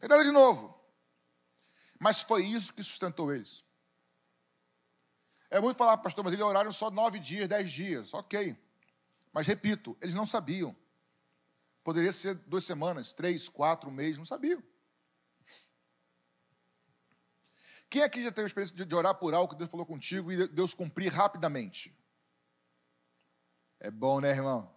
Nada 0.00 0.22
de 0.24 0.30
novo. 0.30 0.78
Mas 1.98 2.22
foi 2.22 2.44
isso 2.44 2.74
que 2.74 2.82
sustentou 2.82 3.32
eles. 3.34 3.64
É 5.52 5.60
muito 5.60 5.76
falar, 5.76 5.98
pastor, 5.98 6.24
mas 6.24 6.32
eles 6.32 6.42
oraram 6.42 6.72
só 6.72 6.90
nove 6.90 7.18
dias, 7.18 7.46
dez 7.46 7.70
dias. 7.70 8.14
Ok. 8.14 8.56
Mas 9.34 9.46
repito, 9.46 9.94
eles 10.00 10.14
não 10.14 10.24
sabiam. 10.24 10.74
Poderia 11.84 12.10
ser 12.10 12.36
duas 12.36 12.64
semanas, 12.64 13.12
três, 13.12 13.50
quatro 13.50 13.90
meses, 13.90 14.16
não 14.16 14.24
sabiam. 14.24 14.62
Quem 17.90 18.02
aqui 18.02 18.24
já 18.24 18.32
teve 18.32 18.44
a 18.44 18.46
experiência 18.46 18.86
de 18.86 18.94
orar 18.94 19.14
por 19.14 19.34
algo 19.34 19.52
que 19.52 19.58
Deus 19.58 19.70
falou 19.70 19.84
contigo 19.84 20.32
e 20.32 20.48
Deus 20.48 20.72
cumprir 20.72 21.12
rapidamente? 21.12 21.94
É 23.78 23.90
bom, 23.90 24.22
né, 24.22 24.30
irmão? 24.30 24.74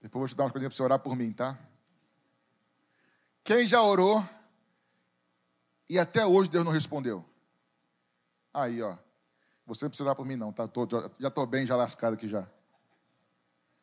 Depois 0.00 0.22
vou 0.22 0.28
te 0.28 0.36
dar 0.36 0.42
umas 0.42 0.52
coisinhas 0.52 0.72
para 0.72 0.76
você 0.76 0.82
orar 0.82 0.98
por 0.98 1.14
mim, 1.14 1.32
tá? 1.32 1.56
Quem 3.44 3.64
já 3.64 3.80
orou 3.80 4.28
e 5.88 6.00
até 6.00 6.26
hoje 6.26 6.50
Deus 6.50 6.64
não 6.64 6.72
respondeu? 6.72 7.24
Aí, 8.52 8.82
ó. 8.82 9.03
Você 9.66 9.84
não 9.84 9.90
precisa 9.90 10.04
orar 10.04 10.16
por 10.16 10.26
mim, 10.26 10.36
não, 10.36 10.52
tá? 10.52 10.68
Tô, 10.68 10.86
já 11.18 11.28
estou 11.28 11.46
bem, 11.46 11.64
já 11.64 11.76
lascado 11.76 12.14
aqui 12.14 12.28
já. 12.28 12.46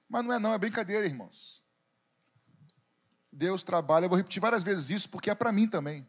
Mas 0.07 0.23
não 0.23 0.33
é 0.33 0.39
não, 0.39 0.53
é 0.53 0.57
brincadeira, 0.57 1.05
irmãos. 1.05 1.63
Deus 3.31 3.63
trabalha, 3.63 4.05
eu 4.05 4.09
vou 4.09 4.17
repetir 4.17 4.41
várias 4.41 4.63
vezes 4.63 4.89
isso, 4.89 5.09
porque 5.09 5.29
é 5.29 5.35
para 5.35 5.51
mim 5.51 5.67
também. 5.67 6.07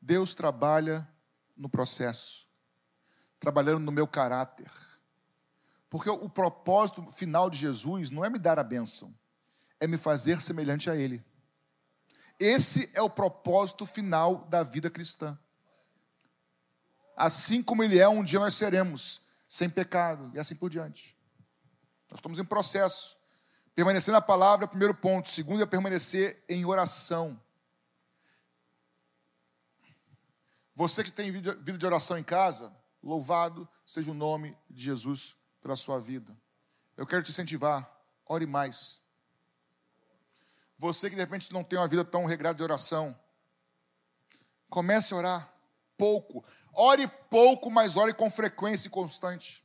Deus 0.00 0.34
trabalha 0.34 1.08
no 1.56 1.68
processo, 1.68 2.46
trabalhando 3.40 3.80
no 3.80 3.90
meu 3.90 4.06
caráter. 4.06 4.70
Porque 5.88 6.10
o 6.10 6.28
propósito 6.28 7.02
final 7.10 7.48
de 7.48 7.58
Jesus 7.58 8.10
não 8.10 8.24
é 8.24 8.28
me 8.28 8.38
dar 8.38 8.58
a 8.58 8.62
bênção, 8.62 9.14
é 9.80 9.86
me 9.86 9.96
fazer 9.96 10.40
semelhante 10.40 10.90
a 10.90 10.96
Ele. 10.96 11.24
Esse 12.38 12.90
é 12.92 13.00
o 13.00 13.08
propósito 13.08 13.86
final 13.86 14.44
da 14.44 14.62
vida 14.62 14.90
cristã. 14.90 15.38
Assim 17.16 17.62
como 17.62 17.82
Ele 17.82 17.98
é, 17.98 18.06
um 18.06 18.22
dia 18.22 18.38
nós 18.38 18.54
seremos, 18.54 19.22
sem 19.48 19.70
pecado, 19.70 20.30
e 20.34 20.38
assim 20.38 20.54
por 20.54 20.68
diante. 20.68 21.16
Nós 22.10 22.18
estamos 22.18 22.38
em 22.38 22.44
processo. 22.44 23.16
Permanecer 23.74 24.12
na 24.12 24.20
palavra 24.20 24.64
é 24.64 24.66
o 24.66 24.70
primeiro 24.70 24.94
ponto. 24.94 25.28
Segundo 25.28 25.62
é 25.62 25.66
permanecer 25.66 26.44
em 26.48 26.64
oração. 26.66 27.40
Você 30.74 31.02
que 31.02 31.10
tem 31.10 31.32
vida 31.32 31.56
de 31.56 31.86
oração 31.86 32.18
em 32.18 32.22
casa, 32.22 32.70
louvado 33.02 33.66
seja 33.86 34.10
o 34.10 34.14
nome 34.14 34.56
de 34.68 34.84
Jesus 34.84 35.34
pela 35.62 35.74
sua 35.74 35.98
vida. 35.98 36.36
Eu 36.96 37.06
quero 37.06 37.22
te 37.22 37.30
incentivar, 37.30 37.90
ore 38.26 38.46
mais. 38.46 39.00
Você 40.78 41.08
que 41.08 41.16
de 41.16 41.22
repente 41.22 41.50
não 41.52 41.64
tem 41.64 41.78
uma 41.78 41.88
vida 41.88 42.04
tão 42.04 42.26
regrada 42.26 42.58
de 42.58 42.62
oração, 42.62 43.18
comece 44.68 45.14
a 45.14 45.16
orar 45.16 45.52
pouco. 45.96 46.44
Ore 46.76 47.08
pouco, 47.30 47.70
mas 47.70 47.96
ore 47.96 48.12
com 48.12 48.30
frequência 48.30 48.88
e 48.88 48.90
constante. 48.90 49.64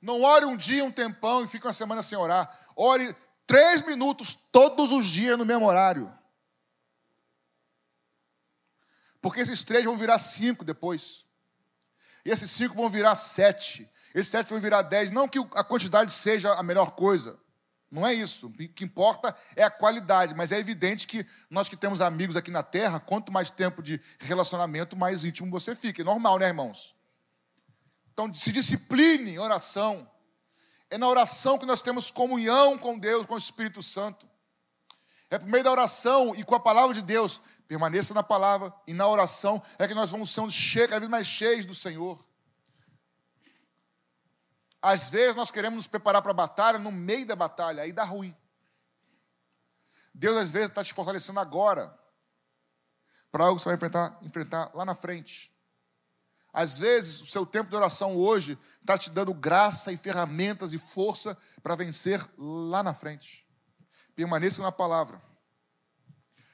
Não 0.00 0.22
ore 0.22 0.44
um 0.44 0.56
dia, 0.56 0.84
um 0.84 0.92
tempão 0.92 1.44
e 1.44 1.48
fique 1.48 1.66
uma 1.66 1.72
semana 1.72 2.02
sem 2.02 2.16
orar. 2.16 2.48
Ore 2.76 3.14
três 3.46 3.82
minutos 3.82 4.32
todos 4.32 4.92
os 4.92 5.06
dias 5.06 5.36
no 5.36 5.44
mesmo 5.44 5.66
horário. 5.66 6.10
Porque 9.20 9.40
esses 9.40 9.64
três 9.64 9.84
vão 9.84 9.98
virar 9.98 10.18
cinco 10.18 10.64
depois. 10.64 11.26
E 12.24 12.30
esses 12.30 12.50
cinco 12.50 12.76
vão 12.76 12.88
virar 12.88 13.16
sete. 13.16 13.90
Esses 14.14 14.30
sete 14.30 14.50
vão 14.50 14.60
virar 14.60 14.82
dez. 14.82 15.10
Não 15.10 15.28
que 15.28 15.38
a 15.52 15.64
quantidade 15.64 16.12
seja 16.12 16.54
a 16.54 16.62
melhor 16.62 16.92
coisa. 16.92 17.38
Não 17.90 18.06
é 18.06 18.14
isso. 18.14 18.46
O 18.46 18.52
que 18.52 18.84
importa 18.84 19.36
é 19.56 19.62
a 19.62 19.70
qualidade. 19.70 20.34
Mas 20.34 20.52
é 20.52 20.58
evidente 20.58 21.06
que 21.06 21.26
nós 21.48 21.68
que 21.68 21.76
temos 21.76 22.00
amigos 22.00 22.36
aqui 22.36 22.50
na 22.50 22.62
Terra, 22.62 23.00
quanto 23.00 23.32
mais 23.32 23.50
tempo 23.50 23.82
de 23.82 24.00
relacionamento, 24.18 24.96
mais 24.96 25.24
íntimo 25.24 25.50
você 25.50 25.74
fica. 25.74 26.02
É 26.02 26.04
normal, 26.04 26.38
né, 26.38 26.46
irmãos? 26.46 26.94
Então, 28.12 28.32
se 28.32 28.52
discipline 28.52 29.32
em 29.32 29.38
oração. 29.38 30.08
É 30.88 30.98
na 30.98 31.08
oração 31.08 31.58
que 31.58 31.66
nós 31.66 31.82
temos 31.82 32.10
comunhão 32.10 32.76
com 32.76 32.98
Deus, 32.98 33.26
com 33.26 33.34
o 33.34 33.38
Espírito 33.38 33.82
Santo. 33.82 34.28
É 35.30 35.38
por 35.38 35.48
meio 35.48 35.62
da 35.62 35.70
oração 35.70 36.34
e 36.34 36.42
com 36.44 36.54
a 36.54 36.60
palavra 36.60 36.94
de 36.94 37.02
Deus 37.02 37.40
Permaneça 37.70 38.12
na 38.12 38.24
palavra 38.24 38.74
e 38.84 38.92
na 38.92 39.06
oração, 39.06 39.62
é 39.78 39.86
que 39.86 39.94
nós 39.94 40.10
vamos 40.10 40.34
ser 40.52 40.88
cada 40.88 40.98
vez 40.98 41.08
mais 41.08 41.24
cheios 41.24 41.64
do 41.64 41.72
Senhor. 41.72 42.18
Às 44.82 45.10
vezes 45.10 45.36
nós 45.36 45.50
queremos 45.50 45.76
nos 45.76 45.86
preparar 45.86 46.22
para 46.22 46.30
a 46.30 46.34
batalha, 46.34 46.78
no 46.78 46.90
meio 46.90 47.26
da 47.26 47.36
batalha, 47.36 47.82
aí 47.82 47.92
dá 47.92 48.04
ruim. 48.04 48.34
Deus 50.14 50.36
às 50.36 50.50
vezes 50.50 50.68
está 50.68 50.82
te 50.82 50.94
fortalecendo 50.94 51.38
agora, 51.38 51.96
para 53.30 53.44
algo 53.44 53.56
que 53.56 53.62
você 53.62 53.68
vai 53.68 53.76
enfrentar, 53.76 54.18
enfrentar 54.22 54.70
lá 54.74 54.84
na 54.84 54.94
frente. 54.94 55.54
Às 56.52 56.80
vezes, 56.80 57.20
o 57.20 57.26
seu 57.26 57.46
tempo 57.46 57.70
de 57.70 57.76
oração 57.76 58.16
hoje 58.16 58.58
está 58.80 58.98
te 58.98 59.08
dando 59.08 59.32
graça 59.32 59.92
e 59.92 59.96
ferramentas 59.96 60.72
e 60.72 60.78
força 60.78 61.38
para 61.62 61.76
vencer 61.76 62.20
lá 62.36 62.82
na 62.82 62.92
frente. 62.92 63.46
Permaneça 64.16 64.60
na 64.60 64.72
palavra. 64.72 65.22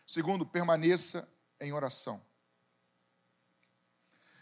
Segundo, 0.06 0.44
permaneça 0.44 1.26
em 1.60 1.72
oração. 1.72 2.22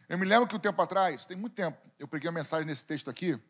Eu 0.09 0.19
me 0.19 0.27
lembro 0.27 0.49
que 0.49 0.57
um 0.57 0.59
tempo 0.59 0.83
atrás, 0.83 1.25
tem 1.25 1.37
muito 1.37 1.55
tempo, 1.55 1.79
eu 1.99 2.09
peguei 2.09 2.29
uma 2.29 2.39
mensagem 2.39 2.67
nesse 2.67 2.85
texto 2.85 3.09
aqui, 3.09 3.41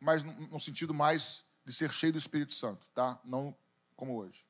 mas 0.00 0.22
no 0.22 0.60
sentido 0.60 0.92
mais 0.92 1.44
de 1.64 1.72
ser 1.72 1.92
cheio 1.92 2.12
do 2.12 2.18
Espírito 2.18 2.54
Santo, 2.54 2.86
tá? 2.94 3.20
Não 3.24 3.56
como 3.96 4.16
hoje. 4.16 4.46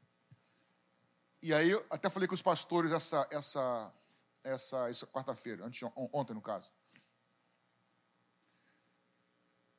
E 1.42 1.52
aí 1.52 1.70
eu 1.70 1.87
até 1.90 2.09
falei 2.09 2.26
com 2.26 2.35
os 2.35 2.42
pastores 2.42 2.90
essa 2.92 3.28
essa 3.30 3.92
essa, 4.44 4.88
essa 4.90 5.07
quarta-feira, 5.07 5.64
ontem 6.12 6.35
no 6.35 6.42
caso. 6.42 6.70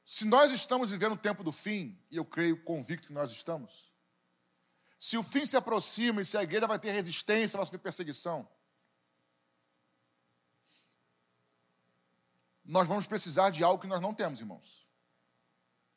Se 0.03 0.25
nós 0.25 0.51
estamos 0.51 0.91
vivendo 0.91 1.13
o 1.13 1.17
tempo 1.17 1.43
do 1.43 1.51
fim, 1.51 1.99
e 2.11 2.17
eu 2.17 2.25
creio 2.25 2.63
convicto 2.63 3.07
que 3.07 3.13
nós 3.13 3.31
estamos, 3.31 3.93
se 4.99 5.17
o 5.17 5.23
fim 5.23 5.45
se 5.45 5.55
aproxima 5.55 6.21
e 6.21 6.25
se 6.25 6.37
a 6.37 6.43
igreja 6.43 6.67
vai 6.67 6.79
ter 6.79 6.91
resistência, 6.91 7.57
vai 7.57 7.65
sofrer 7.65 7.79
perseguição, 7.79 8.47
nós 12.63 12.87
vamos 12.87 13.05
precisar 13.05 13.51
de 13.51 13.63
algo 13.63 13.81
que 13.81 13.87
nós 13.87 14.01
não 14.01 14.13
temos, 14.13 14.39
irmãos. 14.39 14.84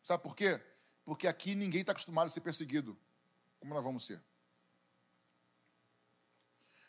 Sabe 0.03 0.23
por 0.23 0.35
quê? 0.35 0.61
Porque 1.05 1.27
aqui 1.27 1.55
ninguém 1.55 1.81
está 1.81 1.93
acostumado 1.93 2.27
a 2.27 2.29
ser 2.29 2.41
perseguido, 2.41 2.99
como 3.59 3.75
nós 3.75 3.85
vamos 3.85 4.05
ser. 4.05 4.23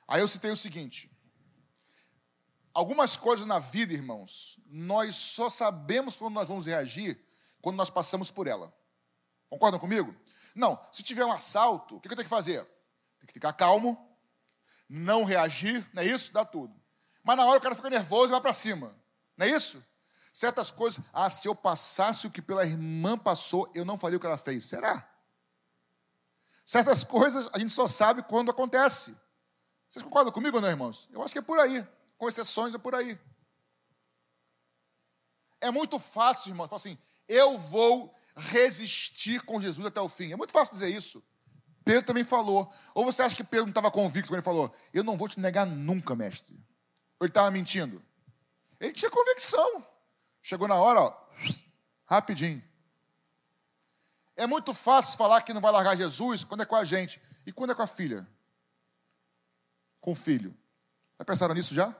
Aí 0.07 0.21
eu 0.21 0.27
citei 0.27 0.51
o 0.51 0.57
seguinte: 0.57 1.09
Algumas 2.73 3.17
coisas 3.17 3.45
na 3.45 3.59
vida, 3.59 3.93
irmãos, 3.93 4.59
nós 4.67 5.15
só 5.15 5.49
sabemos 5.49 6.15
quando 6.15 6.33
nós 6.33 6.47
vamos 6.47 6.65
reagir 6.67 7.19
quando 7.61 7.75
nós 7.75 7.89
passamos 7.89 8.31
por 8.31 8.47
ela. 8.47 8.73
Concordam 9.49 9.79
comigo? 9.79 10.15
Não, 10.55 10.79
se 10.91 11.03
tiver 11.03 11.25
um 11.25 11.31
assalto, 11.31 11.97
o 11.97 11.99
que 11.99 12.07
eu 12.07 12.15
tenho 12.15 12.23
que 12.23 12.29
fazer? 12.29 12.63
Tem 13.19 13.27
que 13.27 13.33
ficar 13.33 13.53
calmo, 13.53 13.97
não 14.87 15.23
reagir, 15.23 15.85
não 15.93 16.01
é 16.01 16.05
isso? 16.05 16.31
Dá 16.31 16.45
tudo. 16.45 16.73
Mas 17.23 17.37
na 17.37 17.45
hora 17.45 17.59
o 17.59 17.61
cara 17.61 17.75
fica 17.75 17.89
nervoso 17.89 18.29
e 18.29 18.31
vai 18.31 18.41
para 18.41 18.53
cima, 18.53 18.95
não 19.37 19.45
é 19.45 19.49
isso? 19.49 19.83
Certas 20.33 20.71
coisas, 20.71 21.03
ah, 21.11 21.29
se 21.29 21.47
eu 21.47 21.55
passasse 21.55 22.27
o 22.27 22.31
que 22.31 22.41
pela 22.41 22.65
irmã 22.65 23.17
passou, 23.17 23.69
eu 23.73 23.83
não 23.83 23.97
faria 23.97 24.17
o 24.17 24.19
que 24.19 24.25
ela 24.25 24.37
fez. 24.37 24.65
Será? 24.65 25.07
Certas 26.65 27.03
coisas 27.03 27.49
a 27.51 27.59
gente 27.59 27.73
só 27.73 27.87
sabe 27.87 28.21
quando 28.23 28.51
acontece. 28.51 29.15
Vocês 29.89 30.03
concordam 30.03 30.31
comigo 30.31 30.57
ou 30.57 30.61
não, 30.61 30.69
irmãos? 30.69 31.09
Eu 31.11 31.23
acho 31.23 31.33
que 31.33 31.39
é 31.39 31.41
por 31.41 31.59
aí. 31.59 31.85
Com 32.17 32.29
exceções, 32.29 32.75
é 32.75 32.77
por 32.77 32.93
aí. 32.93 33.19
É 35.59 35.71
muito 35.71 35.97
fácil, 35.97 36.49
irmãos, 36.49 36.67
falar 36.67 36.77
assim: 36.77 36.97
eu 37.27 37.57
vou 37.57 38.15
resistir 38.35 39.41
com 39.41 39.59
Jesus 39.59 39.85
até 39.85 39.99
o 39.99 40.07
fim. 40.07 40.31
É 40.31 40.35
muito 40.35 40.53
fácil 40.53 40.73
dizer 40.73 40.89
isso. 40.89 41.23
Pedro 41.83 42.03
também 42.03 42.23
falou. 42.23 42.71
Ou 42.93 43.03
você 43.03 43.23
acha 43.23 43.35
que 43.35 43.43
Pedro 43.43 43.65
não 43.65 43.71
estava 43.71 43.89
convicto 43.89 44.29
quando 44.29 44.37
ele 44.37 44.43
falou: 44.43 44.73
Eu 44.93 45.03
não 45.03 45.17
vou 45.17 45.27
te 45.27 45.39
negar 45.39 45.65
nunca, 45.65 46.15
mestre? 46.15 46.53
Ou 47.19 47.25
ele 47.25 47.29
estava 47.29 47.49
mentindo? 47.49 48.01
Ele 48.79 48.93
tinha 48.93 49.09
convicção. 49.09 49.85
Chegou 50.41 50.67
na 50.67 50.75
hora, 50.75 51.01
ó, 51.01 51.29
rapidinho. 52.05 52.63
É 54.35 54.47
muito 54.47 54.73
fácil 54.73 55.17
falar 55.17 55.41
que 55.41 55.53
não 55.53 55.61
vai 55.61 55.71
largar 55.71 55.97
Jesus 55.97 56.43
quando 56.43 56.61
é 56.61 56.65
com 56.65 56.75
a 56.75 56.85
gente. 56.85 57.21
E 57.45 57.51
quando 57.51 57.71
é 57.71 57.75
com 57.75 57.81
a 57.81 57.87
filha? 57.87 58.27
Com 59.99 60.13
o 60.13 60.15
filho. 60.15 60.55
Já 61.19 61.25
pensaram 61.25 61.53
nisso 61.53 61.73
já? 61.73 61.93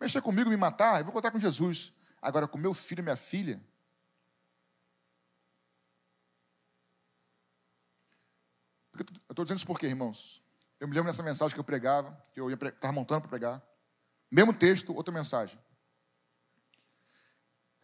Mexer 0.00 0.22
comigo, 0.22 0.50
me 0.50 0.56
matar, 0.56 1.00
eu 1.00 1.04
vou 1.04 1.12
contar 1.12 1.30
com 1.30 1.38
Jesus. 1.38 1.94
Agora, 2.20 2.48
com 2.48 2.58
meu 2.58 2.72
filho 2.74 3.00
e 3.00 3.02
minha 3.02 3.16
filha. 3.16 3.62
Eu 8.98 9.04
estou 9.30 9.44
dizendo 9.44 9.58
isso 9.58 9.66
por 9.66 9.78
quê, 9.78 9.86
irmãos? 9.86 10.42
Eu 10.78 10.88
me 10.88 10.94
lembro 10.94 11.10
dessa 11.10 11.22
mensagem 11.22 11.54
que 11.54 11.60
eu 11.60 11.64
pregava, 11.64 12.16
que 12.32 12.40
eu 12.40 12.50
estava 12.50 12.92
montando 12.92 13.22
para 13.22 13.30
pregar. 13.30 13.62
Mesmo 14.30 14.52
texto, 14.52 14.94
outra 14.94 15.12
mensagem. 15.12 15.58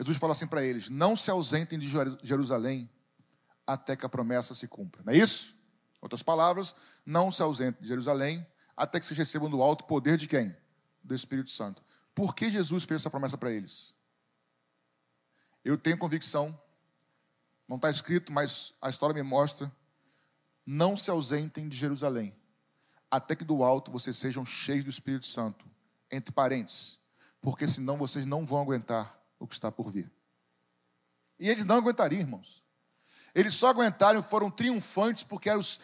Jesus 0.01 0.17
fala 0.17 0.33
assim 0.33 0.47
para 0.47 0.65
eles: 0.65 0.89
Não 0.89 1.15
se 1.15 1.31
ausentem 1.31 1.79
de 1.79 1.89
Jerusalém 2.23 2.89
até 3.67 3.95
que 3.95 4.07
a 4.07 4.09
promessa 4.09 4.55
se 4.55 4.67
cumpra. 4.67 5.03
Não 5.05 5.13
é 5.13 5.17
isso? 5.17 5.55
Outras 6.01 6.23
palavras, 6.23 6.75
não 7.05 7.31
se 7.31 7.43
ausentem 7.43 7.83
de 7.83 7.89
Jerusalém 7.89 8.45
até 8.75 8.99
que 8.99 9.05
vocês 9.05 9.19
recebam 9.19 9.51
do 9.51 9.63
alto 9.63 9.85
poder 9.85 10.17
de 10.17 10.27
quem? 10.27 10.57
Do 11.05 11.15
Espírito 11.15 11.51
Santo. 11.51 11.83
Por 12.15 12.35
que 12.35 12.49
Jesus 12.49 12.85
fez 12.85 13.03
essa 13.03 13.11
promessa 13.11 13.37
para 13.37 13.53
eles? 13.53 13.95
Eu 15.63 15.77
tenho 15.77 15.99
convicção, 15.99 16.59
não 17.69 17.77
está 17.77 17.91
escrito, 17.91 18.33
mas 18.33 18.73
a 18.81 18.89
história 18.89 19.15
me 19.15 19.23
mostra. 19.23 19.71
Não 20.65 20.97
se 20.97 21.11
ausentem 21.11 21.69
de 21.69 21.77
Jerusalém, 21.77 22.35
até 23.11 23.37
que 23.37 23.45
do 23.45 23.63
alto 23.63 23.93
vocês 23.93 24.17
sejam 24.17 24.47
cheios 24.47 24.85
do 24.85 24.91
Espírito 24.91 25.27
Santo, 25.27 25.67
entre 26.11 26.33
parentes, 26.33 26.99
porque 27.41 27.69
senão 27.69 27.99
vocês 27.99 28.25
não 28.25 28.47
vão 28.47 28.63
aguentar 28.63 29.20
o 29.41 29.47
que 29.49 29.55
está 29.55 29.73
por 29.73 29.91
vir. 29.91 30.09
E 31.39 31.49
eles 31.49 31.65
não 31.65 31.77
aguentariam, 31.77 32.21
irmãos. 32.21 32.63
Eles 33.35 33.55
só 33.55 33.69
aguentaram, 33.69 34.23
foram 34.23 34.51
triunfantes, 34.51 35.25
porque, 35.25 35.51
os, 35.51 35.81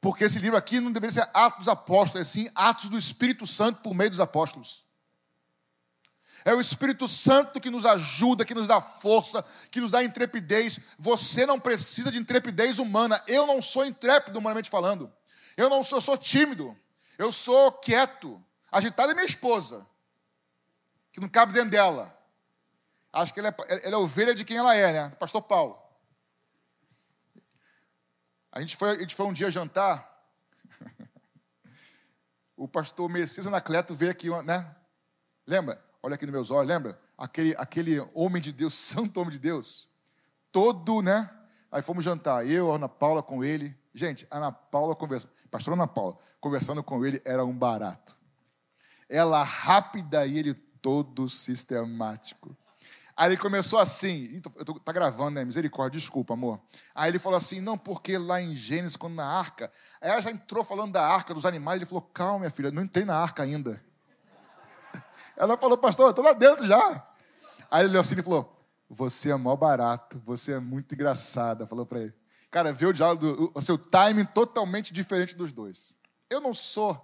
porque 0.00 0.24
esse 0.24 0.38
livro 0.38 0.56
aqui 0.56 0.80
não 0.80 0.92
deveria 0.92 1.12
ser 1.12 1.28
Atos 1.34 1.58
dos 1.58 1.68
Apóstolos, 1.68 2.26
é 2.26 2.30
sim 2.30 2.48
Atos 2.54 2.88
do 2.88 2.98
Espírito 2.98 3.46
Santo 3.46 3.82
por 3.82 3.92
meio 3.92 4.08
dos 4.08 4.20
apóstolos. 4.20 4.86
É 6.44 6.54
o 6.54 6.60
Espírito 6.60 7.06
Santo 7.06 7.60
que 7.60 7.68
nos 7.68 7.84
ajuda, 7.84 8.46
que 8.46 8.54
nos 8.54 8.66
dá 8.66 8.80
força, 8.80 9.44
que 9.70 9.80
nos 9.80 9.90
dá 9.90 10.02
intrepidez. 10.02 10.80
Você 10.98 11.44
não 11.44 11.60
precisa 11.60 12.10
de 12.10 12.18
intrepidez 12.18 12.78
humana. 12.78 13.22
Eu 13.26 13.46
não 13.46 13.60
sou 13.60 13.84
intrépido, 13.84 14.38
humanamente 14.38 14.70
falando. 14.70 15.12
Eu 15.54 15.68
não 15.68 15.82
sou, 15.82 15.98
eu 15.98 16.02
sou 16.02 16.16
tímido. 16.16 16.74
Eu 17.18 17.30
sou 17.30 17.72
quieto. 17.72 18.42
Agitado 18.72 19.12
é 19.12 19.14
minha 19.14 19.26
esposa, 19.26 19.86
que 21.12 21.20
não 21.20 21.28
cabe 21.28 21.52
dentro 21.52 21.70
dela. 21.70 22.16
Acho 23.12 23.34
que 23.34 23.40
ele 23.40 23.48
é, 23.48 23.54
ele 23.84 23.94
é 23.94 23.98
ovelha 23.98 24.34
de 24.34 24.44
quem 24.44 24.56
ela 24.56 24.74
é, 24.74 24.92
né? 24.92 25.08
Pastor 25.18 25.42
Paulo. 25.42 25.78
A 28.52 28.60
gente 28.60 28.76
foi, 28.76 28.90
a 28.90 28.98
gente 28.98 29.14
foi 29.14 29.26
um 29.26 29.32
dia 29.32 29.50
jantar. 29.50 30.08
o 32.56 32.68
pastor 32.68 33.08
Messias 33.08 33.46
Anacleto 33.46 33.94
veio 33.94 34.10
aqui, 34.10 34.28
né? 34.44 34.76
Lembra? 35.46 35.82
Olha 36.02 36.14
aqui 36.14 36.24
nos 36.24 36.32
meus 36.32 36.50
olhos, 36.50 36.68
lembra? 36.68 37.00
Aquele, 37.18 37.54
aquele 37.58 38.00
homem 38.14 38.40
de 38.40 38.52
Deus, 38.52 38.74
santo 38.78 39.20
homem 39.20 39.32
de 39.32 39.38
Deus. 39.38 39.88
Todo, 40.52 41.02
né? 41.02 41.30
Aí 41.70 41.82
fomos 41.82 42.04
jantar, 42.04 42.46
eu, 42.48 42.72
Ana 42.72 42.88
Paula 42.88 43.22
com 43.22 43.44
ele. 43.44 43.76
Gente, 43.94 44.26
Ana 44.30 44.52
Paula 44.52 44.94
conversando, 44.94 45.32
pastor 45.50 45.74
Ana 45.74 45.86
Paula, 45.86 46.16
conversando 46.40 46.82
com 46.82 47.04
ele 47.04 47.20
era 47.24 47.44
um 47.44 47.56
barato. 47.56 48.16
Ela 49.08 49.42
rápida 49.42 50.24
e 50.26 50.38
ele 50.38 50.54
todo 50.54 51.28
sistemático. 51.28 52.56
Aí 53.20 53.28
ele 53.28 53.36
começou 53.36 53.78
assim, 53.78 54.40
tô, 54.40 54.80
tá 54.80 54.92
gravando, 54.92 55.32
né? 55.32 55.44
Misericórdia, 55.44 56.00
desculpa, 56.00 56.32
amor. 56.32 56.58
Aí 56.94 57.10
ele 57.10 57.18
falou 57.18 57.36
assim: 57.36 57.60
não, 57.60 57.76
porque 57.76 58.16
lá 58.16 58.40
em 58.40 58.56
Gênesis, 58.56 58.96
quando 58.96 59.16
na 59.16 59.26
arca, 59.26 59.70
aí 60.00 60.10
ela 60.10 60.22
já 60.22 60.30
entrou 60.30 60.64
falando 60.64 60.92
da 60.92 61.06
arca, 61.06 61.34
dos 61.34 61.44
animais, 61.44 61.76
ele 61.76 61.84
falou: 61.84 62.00
calma, 62.14 62.38
minha 62.38 62.50
filha, 62.50 62.70
não 62.70 62.82
entrei 62.82 63.04
na 63.04 63.14
arca 63.14 63.42
ainda. 63.42 63.78
Ela 65.36 65.58
falou, 65.58 65.76
pastor, 65.76 66.06
eu 66.06 66.10
estou 66.10 66.24
lá 66.24 66.32
dentro 66.32 66.66
já. 66.66 67.06
Aí 67.70 67.82
ele 67.82 67.90
olhou 67.90 68.00
assim 68.00 68.18
e 68.18 68.22
falou: 68.22 68.58
Você 68.88 69.30
é 69.30 69.36
mó 69.36 69.54
barato, 69.54 70.18
você 70.24 70.54
é 70.54 70.58
muito 70.58 70.94
engraçada. 70.94 71.66
Falou 71.66 71.84
para 71.84 72.00
ele. 72.00 72.14
Cara, 72.50 72.72
vê 72.72 72.86
o 72.86 72.92
diálogo, 72.92 73.52
o 73.54 73.60
seu 73.60 73.76
timing 73.76 74.24
totalmente 74.24 74.94
diferente 74.94 75.36
dos 75.36 75.52
dois. 75.52 75.94
Eu 76.30 76.40
não 76.40 76.54
sou, 76.54 76.98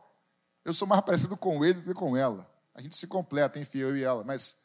eu 0.64 0.72
sou 0.72 0.88
mais 0.88 1.02
parecido 1.02 1.36
com 1.36 1.62
ele 1.62 1.80
do 1.80 1.82
que 1.82 1.92
com 1.92 2.16
ela. 2.16 2.50
A 2.74 2.80
gente 2.80 2.96
se 2.96 3.06
completa, 3.06 3.58
enfim, 3.58 3.80
eu 3.80 3.94
e 3.94 4.02
ela, 4.02 4.24
mas 4.24 4.64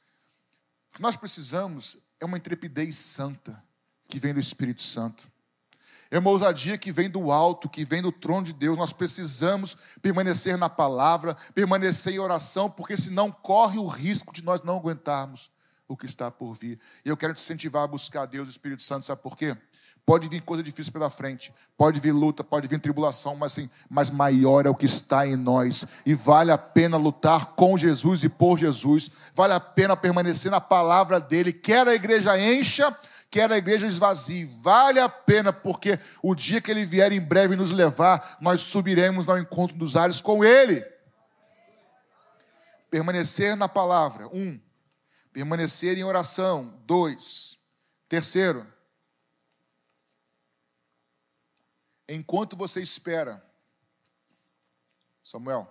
o 0.92 0.94
que 0.94 1.02
nós 1.02 1.16
precisamos 1.16 1.98
é 2.20 2.26
uma 2.26 2.38
intrepidez 2.38 2.98
santa 2.98 3.64
que 4.10 4.20
vem 4.20 4.34
do 4.34 4.42
Espírito 4.42 4.82
Santo. 4.82 5.32
É 6.12 6.20
uma 6.20 6.30
ousadia 6.30 6.78
que 6.78 6.92
vem 6.92 7.10
do 7.10 7.32
alto, 7.32 7.70
que 7.70 7.86
vem 7.86 8.02
do 8.02 8.12
trono 8.12 8.46
de 8.46 8.52
Deus. 8.52 8.78
Nós 8.78 8.92
precisamos 8.92 9.78
permanecer 10.02 10.58
na 10.58 10.70
palavra, 10.70 11.34
permanecer 11.56 12.14
em 12.14 12.20
oração, 12.20 12.70
porque 12.70 12.98
senão 12.98 13.32
corre 13.32 13.80
o 13.80 13.88
risco 13.88 14.34
de 14.34 14.44
nós 14.44 14.62
não 14.64 14.76
aguentarmos 14.76 15.50
o 15.88 15.96
que 15.96 16.06
está 16.06 16.30
por 16.30 16.54
vir. 16.54 16.78
E 17.06 17.10
eu 17.10 17.16
quero 17.16 17.34
te 17.34 17.42
incentivar 17.42 17.84
a 17.84 17.88
buscar 17.88 18.26
Deus, 18.26 18.50
o 18.50 18.52
Espírito 18.52 18.84
Santo, 18.84 19.06
sabe 19.06 19.22
por 19.22 19.38
quê? 19.38 19.56
Pode 20.06 20.28
vir 20.28 20.42
coisa 20.42 20.64
difícil 20.64 20.92
pela 20.92 21.10
frente, 21.10 21.54
pode 21.78 22.00
vir 22.00 22.12
luta, 22.12 22.44
pode 22.44 22.68
vir 22.68 22.80
tribulação, 22.80 23.36
mas 23.36 23.54
assim, 23.54 23.70
mas 23.90 24.10
maior 24.10 24.66
é 24.66 24.70
o 24.70 24.76
que 24.76 24.88
está 24.88 25.28
em 25.28 25.36
nós. 25.36 25.86
E 26.06 26.16
vale 26.16 26.52
a 26.52 26.58
pena 26.58 26.98
lutar 26.98 27.54
com 27.56 27.78
Jesus 27.78 28.24
e 28.24 28.30
por 28.30 28.58
Jesus. 28.58 29.12
Vale 29.34 29.54
a 29.54 29.60
pena 29.60 29.96
permanecer 29.96 30.50
na 30.50 30.60
palavra 30.60 31.20
dele. 31.20 31.54
Quer 31.54 31.88
a 31.88 31.94
igreja 31.94 32.38
encha, 32.40 32.96
quer 33.30 33.52
a 33.52 33.58
igreja 33.58 33.86
esvazie. 33.86 34.46
Vale 34.62 35.00
a 35.00 35.08
pena, 35.08 35.54
porque 35.54 36.00
o 36.22 36.34
dia 36.34 36.60
que 36.60 36.72
ele 36.72 36.86
vier 36.86 37.12
em 37.12 37.22
breve 37.22 37.56
nos 37.56 37.70
levar, 37.70 38.38
nós 38.42 38.62
subiremos 38.62 39.30
ao 39.30 39.38
encontro 39.38 39.78
dos 39.78 39.96
ares 39.96 40.20
com 40.20 40.44
ele. 40.44 40.84
Permanecer 42.90 43.56
na 43.56 43.70
palavra. 43.70 44.28
Um. 44.34 44.60
Permanecer 45.32 45.96
em 45.98 46.04
oração. 46.04 46.74
Dois. 46.86 47.56
Terceiro 48.10 48.66
Enquanto 52.14 52.58
você 52.58 52.82
espera, 52.82 53.42
Samuel, 55.24 55.66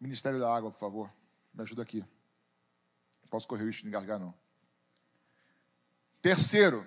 Ministério 0.00 0.40
da 0.40 0.52
Água, 0.52 0.72
por 0.72 0.78
favor, 0.78 1.14
me 1.54 1.62
ajuda 1.62 1.82
aqui. 1.82 2.00
Não 2.00 3.28
posso 3.30 3.46
correr 3.46 3.62
o 3.62 3.66
risco 3.66 3.82
de 3.82 3.88
engasgar, 3.88 4.18
não. 4.18 4.34
Terceiro, 6.20 6.84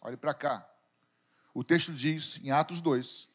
olhe 0.00 0.16
para 0.16 0.32
cá. 0.32 0.66
O 1.52 1.62
texto 1.62 1.92
diz, 1.92 2.40
em 2.42 2.50
Atos 2.50 2.80
2, 2.80 3.28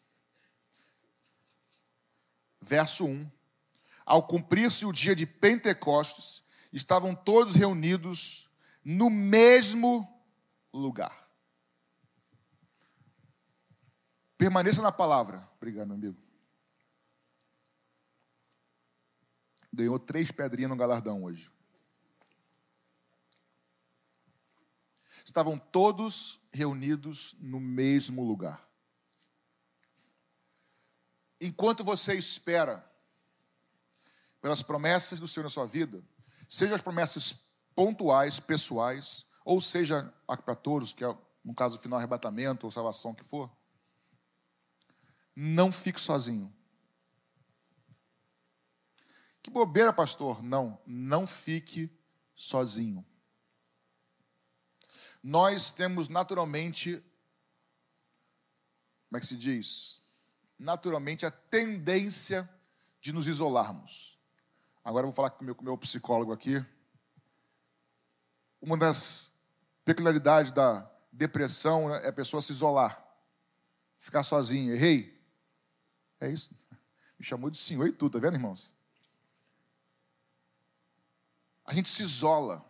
verso 2.60 3.06
1: 3.06 3.32
Ao 4.04 4.26
cumprir-se 4.26 4.84
o 4.84 4.92
dia 4.92 5.16
de 5.16 5.28
Pentecostes, 5.28 6.44
estavam 6.74 7.14
todos 7.14 7.54
reunidos 7.54 8.50
no 8.84 9.12
mesmo 9.12 10.12
lugar. 10.74 11.19
Permaneça 14.40 14.82
na 14.82 14.90
palavra. 14.90 15.46
Obrigado, 15.58 15.88
meu 15.88 15.98
amigo. 15.98 16.18
Ganhou 19.72 20.00
três 20.00 20.32
pedrinhas 20.32 20.70
no 20.70 20.78
galardão 20.78 21.26
hoje. 21.26 21.52
Estavam 25.26 25.60
todos 25.60 26.40
reunidos 26.54 27.36
no 27.42 27.60
mesmo 27.60 28.24
lugar. 28.24 28.66
Enquanto 31.42 31.84
você 31.84 32.14
espera, 32.16 32.90
pelas 34.40 34.64
promessas 34.64 35.20
do 35.20 35.28
Senhor 35.28 35.44
na 35.44 35.50
sua 35.50 35.68
vida, 35.68 36.02
seja 36.48 36.76
as 36.76 36.82
promessas 36.82 37.52
pontuais, 37.76 38.40
pessoais, 38.40 39.26
ou 39.44 39.60
seja 39.60 40.14
para 40.46 40.56
todos, 40.56 40.94
que 40.94 41.04
é 41.04 41.18
no 41.44 41.54
caso 41.54 41.78
final 41.78 42.00
arrebatamento 42.00 42.66
ou 42.66 42.72
salvação 42.72 43.14
que 43.14 43.24
for, 43.24 43.59
não 45.42 45.72
fique 45.72 46.02
sozinho. 46.02 46.54
Que 49.42 49.50
bobeira, 49.50 49.94
pastor. 49.94 50.44
Não, 50.44 50.78
não 50.86 51.26
fique 51.26 51.90
sozinho. 52.36 53.06
Nós 55.24 55.72
temos 55.72 56.10
naturalmente, 56.10 57.02
como 59.08 59.18
é 59.18 59.20
que 59.22 59.26
se 59.26 59.38
diz? 59.38 60.02
Naturalmente 60.58 61.26
a 61.26 61.32
tendência 61.32 62.50
de 63.00 63.14
nos 63.14 63.26
isolarmos. 63.26 64.20
Agora 64.84 65.06
eu 65.06 65.10
vou 65.10 65.16
falar 65.16 65.30
com 65.30 65.46
o 65.46 65.64
meu, 65.64 65.78
psicólogo 65.78 66.34
aqui. 66.34 66.62
Uma 68.62 68.78
das 68.78 69.32
peculiaridades 69.86 70.52
da 70.52 70.92
depressão 71.14 71.96
é 71.96 72.10
a 72.10 72.14
pessoa 72.14 72.42
se 72.42 72.52
isolar, 72.52 73.02
ficar 73.98 74.24
sozinha. 74.24 74.74
Errei? 74.74 75.19
É 76.20 76.30
isso. 76.30 76.52
Me 77.18 77.26
chamou 77.26 77.50
de 77.50 77.58
senhor 77.58 77.88
e 77.88 77.92
tudo, 77.92 78.14
tá 78.14 78.20
vendo, 78.20 78.36
irmãos? 78.36 78.74
A 81.66 81.74
gente 81.74 81.88
se 81.88 82.02
isola. 82.02 82.66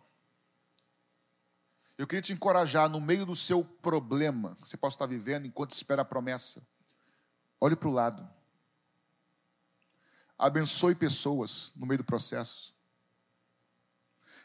Eu 1.96 2.06
queria 2.06 2.22
te 2.22 2.32
encorajar 2.32 2.88
no 2.88 3.00
meio 3.00 3.24
do 3.24 3.36
seu 3.36 3.64
problema 3.64 4.56
que 4.56 4.68
você 4.68 4.76
possa 4.76 4.96
estar 4.96 5.06
vivendo 5.06 5.46
enquanto 5.46 5.72
espera 5.72 6.02
a 6.02 6.04
promessa. 6.04 6.66
Olhe 7.60 7.76
para 7.76 7.88
o 7.88 7.92
lado. 7.92 8.28
Abençoe 10.38 10.94
pessoas 10.94 11.72
no 11.76 11.86
meio 11.86 11.98
do 11.98 12.04
processo. 12.04 12.74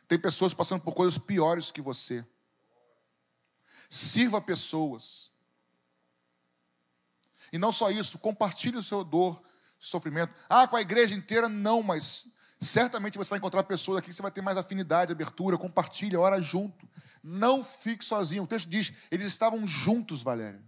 Tem 0.07 0.19
pessoas 0.19 0.53
passando 0.53 0.81
por 0.81 0.93
coisas 0.93 1.17
piores 1.17 1.71
que 1.71 1.81
você. 1.81 2.25
Sirva 3.89 4.41
pessoas. 4.41 5.31
E 7.55 7.57
não 7.57 7.71
só 7.71 7.89
isso, 7.89 8.19
compartilhe 8.19 8.75
o 8.75 8.83
seu 8.83 9.01
dor, 9.01 9.41
sofrimento. 9.79 10.35
Ah, 10.49 10.67
com 10.67 10.75
a 10.75 10.81
igreja 10.81 11.15
inteira, 11.15 11.47
não, 11.47 11.81
mas 11.81 12.25
Certamente 12.59 13.17
você 13.17 13.29
vai 13.29 13.37
encontrar 13.37 13.63
pessoas 13.63 13.99
aqui 13.99 14.09
que 14.09 14.15
você 14.15 14.21
vai 14.21 14.31
ter 14.31 14.41
mais 14.41 14.57
afinidade, 14.57 15.11
abertura, 15.11 15.57
compartilha, 15.57 16.19
ora 16.19 16.39
junto. 16.39 16.87
Não 17.23 17.63
fique 17.63 18.03
sozinho. 18.03 18.43
O 18.43 18.47
texto 18.47 18.67
diz: 18.67 18.91
eles 19.11 19.27
estavam 19.27 19.67
juntos, 19.67 20.23
Valéria. 20.23 20.63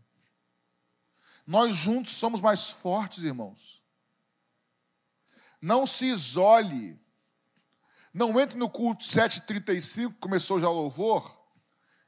Nós 1.46 1.76
juntos 1.76 2.14
somos 2.14 2.40
mais 2.40 2.70
fortes, 2.70 3.24
irmãos. 3.24 3.84
Não 5.62 5.88
se 5.88 6.06
isole. 6.06 7.02
Não 8.14 8.40
entre 8.40 8.58
no 8.58 8.70
culto 8.70 9.04
7h35, 9.04 10.16
começou 10.20 10.60
já 10.60 10.70
o 10.70 10.74
louvor, 10.74 11.42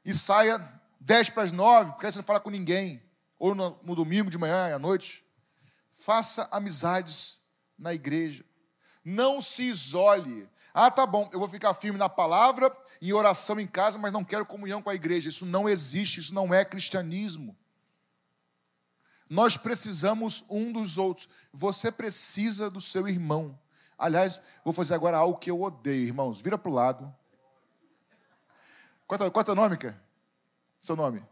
e 0.04 0.12
saia 0.12 0.58
10 1.00 1.30
para 1.30 1.44
as 1.44 1.52
9, 1.52 1.92
porque 1.92 2.06
aí 2.06 2.12
você 2.12 2.18
não 2.18 2.24
fala 2.24 2.40
com 2.40 2.50
ninguém. 2.50 3.09
Ou 3.40 3.54
no, 3.54 3.76
no 3.82 3.96
domingo 3.96 4.30
de 4.30 4.38
manhã, 4.38 4.72
à 4.72 4.78
noite. 4.78 5.24
Faça 5.90 6.46
amizades 6.52 7.40
na 7.76 7.92
igreja. 7.92 8.44
Não 9.02 9.40
se 9.40 9.62
isole. 9.62 10.48
Ah, 10.72 10.90
tá 10.90 11.04
bom, 11.04 11.28
eu 11.32 11.40
vou 11.40 11.48
ficar 11.48 11.74
firme 11.74 11.98
na 11.98 12.08
palavra, 12.08 12.70
em 13.02 13.12
oração 13.12 13.58
em 13.58 13.66
casa, 13.66 13.98
mas 13.98 14.12
não 14.12 14.22
quero 14.22 14.46
comunhão 14.46 14.82
com 14.82 14.90
a 14.90 14.94
igreja. 14.94 15.30
Isso 15.30 15.46
não 15.46 15.68
existe, 15.68 16.20
isso 16.20 16.34
não 16.34 16.54
é 16.54 16.64
cristianismo. 16.64 17.56
Nós 19.28 19.56
precisamos 19.56 20.44
um 20.48 20.70
dos 20.70 20.98
outros. 20.98 21.28
Você 21.52 21.90
precisa 21.90 22.70
do 22.70 22.80
seu 22.80 23.08
irmão. 23.08 23.58
Aliás, 23.98 24.40
vou 24.64 24.74
fazer 24.74 24.94
agora 24.94 25.16
algo 25.16 25.38
que 25.38 25.50
eu 25.50 25.62
odeio, 25.62 26.06
irmãos. 26.06 26.42
Vira 26.42 26.58
para 26.58 26.70
o 26.70 26.74
lado. 26.74 27.14
Qual 29.06 29.18
é, 29.20 29.26
é 29.26 29.44
teu 29.44 29.54
nome, 29.54 29.76
cara? 29.76 30.00
Seu 30.80 30.94
nome? 30.94 31.24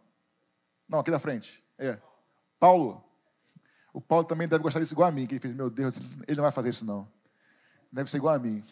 Não, 0.89 1.01
aqui 1.01 1.11
da 1.11 1.19
frente. 1.19 1.63
É. 1.79 1.99
Paulo. 2.59 3.05
O 3.93 4.01
Paulo 4.01 4.25
também 4.25 4.47
deve 4.49 4.63
gostar 4.63 4.81
disso 4.81 4.95
igual 4.95 5.09
a 5.09 5.13
mim, 5.13 5.27
que 5.27 5.35
ele 5.35 5.41
fez, 5.41 5.55
meu 5.55 5.71
Deus, 5.71 5.97
ele 6.27 6.37
não 6.37 6.43
vai 6.43 6.53
fazer 6.53 6.69
isso 6.69 6.85
não. 6.85 7.09
Deve 7.91 8.11
ser 8.11 8.19
igual 8.19 8.35
a 8.35 8.39
mim. 8.39 8.63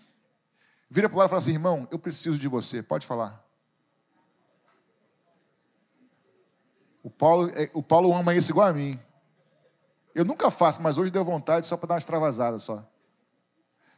Vira 0.91 1.09
para 1.09 1.17
o 1.17 1.19
lado 1.19 1.29
e 1.29 1.31
fala 1.31 1.41
assim, 1.41 1.53
irmão, 1.53 1.89
eu 1.91 1.99
preciso 1.99 2.39
de 2.39 2.49
você. 2.49 2.83
Pode 2.83 3.07
falar. 3.07 3.45
O 7.03 7.11
Paulo, 7.11 7.51
é, 7.51 7.71
o 7.73 7.83
Paulo 7.83 8.13
ama 8.13 8.35
isso 8.35 8.51
igual 8.51 8.67
a 8.67 8.73
mim. 8.73 9.01
Eu 10.15 10.25
nunca 10.25 10.51
faço, 10.51 10.83
mas 10.83 10.99
hoje 10.99 11.11
deu 11.11 11.25
vontade 11.25 11.67
só 11.67 11.77
para 11.77 11.89
dar 11.89 11.95
uma 11.95 11.99
extravasada 11.99 12.59
só. 12.59 12.89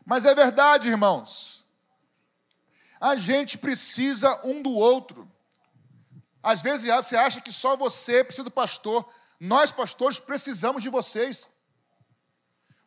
Mas 0.05 0.27
é 0.27 0.35
verdade, 0.35 0.89
irmãos. 0.89 1.67
A 3.01 3.15
gente 3.15 3.59
precisa 3.59 4.41
um 4.45 4.63
do 4.63 4.71
outro. 4.71 5.31
Às 6.49 6.63
vezes 6.63 6.87
você 6.87 7.15
acha 7.15 7.43
que 7.43 7.53
só 7.53 7.77
você 7.77 8.25
precisa 8.25 8.43
do 8.43 8.51
pastor. 8.51 9.07
Nós, 9.39 9.71
pastores, 9.71 10.19
precisamos 10.19 10.83
de 10.83 10.89
vocês. 10.89 11.47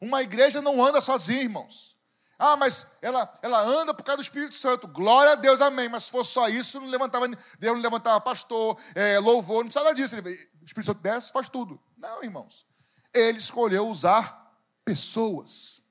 Uma 0.02 0.24
igreja 0.24 0.64
não 0.64 0.84
anda 0.84 1.00
sozinha, 1.00 1.44
irmãos. 1.44 1.96
Ah, 2.40 2.58
mas 2.58 2.88
ela, 3.04 3.32
ela 3.40 3.62
anda 3.62 3.94
por 3.94 4.02
causa 4.02 4.18
do 4.18 4.24
Espírito 4.24 4.56
Santo. 4.56 4.88
Glória 4.88 5.34
a 5.34 5.36
Deus, 5.36 5.62
amém. 5.62 5.88
Mas 5.88 6.06
se 6.06 6.12
fosse 6.12 6.32
só 6.32 6.50
isso, 6.50 6.82
não 6.82 6.88
levantava, 6.88 7.28
Deus 7.28 7.76
não 7.76 7.84
levantava 7.84 8.20
pastor, 8.20 8.82
é, 8.96 9.20
louvor, 9.20 9.58
não 9.58 9.66
precisa 9.66 9.86
nada 9.86 9.96
disso. 9.96 10.16
Ele, 10.16 10.32
o 10.60 10.66
Espírito 10.66 10.88
Santo 10.88 11.02
desce, 11.04 11.32
faz 11.32 11.48
tudo. 11.48 11.80
Não, 11.96 12.24
irmãos. 12.24 12.66
Ele 13.14 13.38
escolheu 13.38 13.88
usar 13.88 14.58
pessoas. 14.84 15.84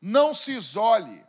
Não 0.00 0.32
se 0.32 0.52
isole. 0.52 1.26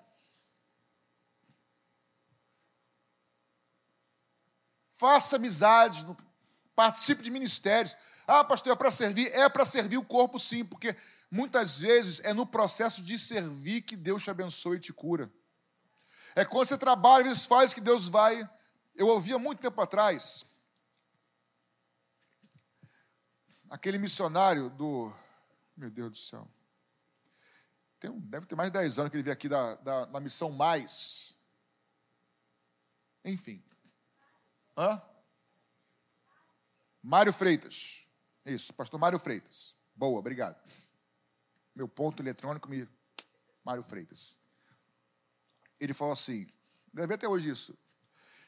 Faça 4.99 5.37
amizades, 5.37 6.05
participe 6.75 7.23
de 7.23 7.31
ministérios. 7.31 7.95
Ah, 8.27 8.43
pastor, 8.43 8.73
é 8.73 8.75
para 8.75 8.91
servir? 8.91 9.27
É 9.33 9.49
para 9.49 9.65
servir 9.65 9.97
o 9.97 10.05
corpo, 10.05 10.37
sim, 10.37 10.63
porque 10.63 10.95
Muitas 11.31 11.79
vezes 11.79 12.19
é 12.21 12.33
no 12.33 12.45
processo 12.45 13.03
de 13.03 13.17
servir 13.19 13.83
que 13.83 13.95
Deus 13.95 14.23
te 14.23 14.31
abençoa 14.31 14.75
e 14.75 14.79
te 14.79 14.91
cura. 14.91 15.31
É 16.35 16.43
quando 16.43 16.67
você 16.67 16.77
trabalha, 16.77 17.23
às 17.23 17.29
vezes 17.29 17.45
faz 17.45 17.73
que 17.73 17.81
Deus 17.81 18.07
vai. 18.07 18.49
Eu 18.95 19.07
ouvia 19.07 19.37
muito 19.37 19.61
tempo 19.61 19.79
atrás 19.79 20.45
aquele 23.69 23.99
missionário 23.99 24.69
do. 24.71 25.13
Meu 25.77 25.91
Deus 25.91 26.11
do 26.11 26.17
céu. 26.17 26.49
Tem 27.99 28.11
deve 28.21 28.47
ter 28.47 28.55
mais 28.55 28.71
de 28.71 28.79
10 28.79 28.99
anos 28.99 29.11
que 29.11 29.17
ele 29.17 29.23
veio 29.23 29.33
aqui 29.33 29.47
da, 29.47 29.75
da, 29.75 30.05
da 30.05 30.19
missão 30.19 30.51
mais. 30.51 31.35
Enfim. 33.23 33.63
Hã? 34.79 35.01
Mário 37.03 37.33
Freitas. 37.33 38.07
Isso, 38.45 38.73
pastor 38.73 38.97
Mário 38.97 39.19
Freitas. 39.19 39.75
Boa, 39.93 40.17
obrigado. 40.17 40.57
Meu 41.75 41.85
ponto 41.85 42.23
eletrônico, 42.23 42.69
me... 42.69 42.87
Mário 43.61 43.83
Freitas. 43.83 44.39
Ele 45.81 45.93
falou 45.93 46.13
assim, 46.13 46.47
deve 46.93 47.13
até 47.13 47.27
hoje 47.27 47.49
isso. 47.49 47.77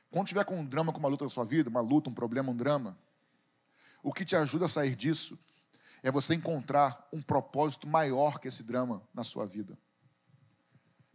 Quando 0.09 0.27
tiver 0.27 0.45
com 0.45 0.57
um 0.57 0.65
drama, 0.65 0.93
com 0.93 0.99
uma 0.99 1.09
luta 1.09 1.25
na 1.25 1.29
sua 1.29 1.43
vida, 1.43 1.69
uma 1.69 1.81
luta, 1.81 2.09
um 2.09 2.13
problema, 2.13 2.49
um 2.49 2.55
drama, 2.55 2.97
o 4.01 4.13
que 4.13 4.23
te 4.23 4.35
ajuda 4.35 4.65
a 4.65 4.69
sair 4.69 4.95
disso 4.95 5.37
é 6.01 6.09
você 6.09 6.33
encontrar 6.33 7.09
um 7.11 7.21
propósito 7.21 7.87
maior 7.87 8.39
que 8.39 8.47
esse 8.47 8.63
drama 8.63 9.05
na 9.13 9.25
sua 9.25 9.45
vida. 9.45 9.77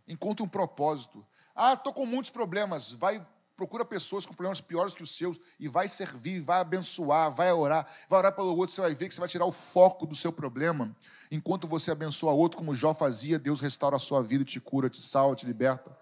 Encontre 0.06 0.44
um 0.44 0.48
propósito. 0.48 1.26
Ah, 1.54 1.72
estou 1.72 1.94
com 1.94 2.04
muitos 2.04 2.30
problemas. 2.30 2.92
Vai 2.92 3.26
procura 3.56 3.84
pessoas 3.84 4.26
com 4.26 4.34
problemas 4.34 4.60
piores 4.60 4.94
que 4.94 5.02
os 5.02 5.16
seus 5.16 5.40
e 5.58 5.66
vai 5.66 5.88
servir, 5.88 6.40
vai 6.40 6.60
abençoar, 6.60 7.30
vai 7.30 7.50
orar, 7.50 7.86
vai 8.08 8.18
orar 8.18 8.32
pelo 8.32 8.54
outro, 8.54 8.74
você 8.74 8.82
vai 8.82 8.94
ver 8.94 9.08
que 9.08 9.14
você 9.14 9.20
vai 9.20 9.28
tirar 9.28 9.46
o 9.46 9.52
foco 9.52 10.06
do 10.06 10.14
seu 10.14 10.30
problema. 10.30 10.94
Enquanto 11.30 11.66
você 11.66 11.90
abençoa 11.90 12.32
outro, 12.32 12.58
como 12.58 12.74
Jó 12.74 12.92
fazia, 12.92 13.38
Deus 13.38 13.60
restaura 13.60 13.96
a 13.96 13.98
sua 13.98 14.22
vida, 14.22 14.44
te 14.44 14.60
cura, 14.60 14.90
te 14.90 15.00
salva, 15.00 15.34
te 15.34 15.46
liberta. 15.46 15.96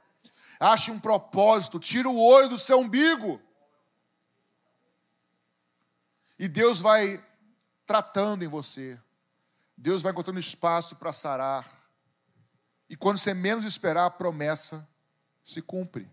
Ache 0.58 0.90
um 0.90 0.98
propósito, 0.98 1.78
tira 1.78 2.08
o 2.08 2.18
olho 2.18 2.48
do 2.48 2.58
seu 2.58 2.80
umbigo. 2.80 3.40
E 6.36 6.48
Deus 6.48 6.80
vai 6.80 7.24
tratando 7.86 8.44
em 8.44 8.48
você. 8.48 8.98
Deus 9.76 10.02
vai 10.02 10.10
encontrando 10.10 10.40
espaço 10.40 10.96
para 10.96 11.12
sarar. 11.12 11.64
E 12.88 12.96
quando 12.96 13.18
você 13.18 13.32
menos 13.32 13.64
esperar, 13.64 14.06
a 14.06 14.10
promessa 14.10 14.86
se 15.44 15.62
cumpre. 15.62 16.10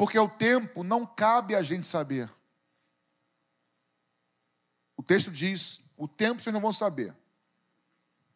Porque 0.00 0.18
o 0.18 0.30
tempo 0.30 0.82
não 0.82 1.04
cabe 1.04 1.54
a 1.54 1.60
gente 1.60 1.86
saber. 1.86 2.26
O 4.96 5.02
texto 5.02 5.30
diz: 5.30 5.82
o 5.94 6.08
tempo 6.08 6.40
vocês 6.40 6.54
não 6.54 6.60
vão 6.62 6.72
saber. 6.72 7.14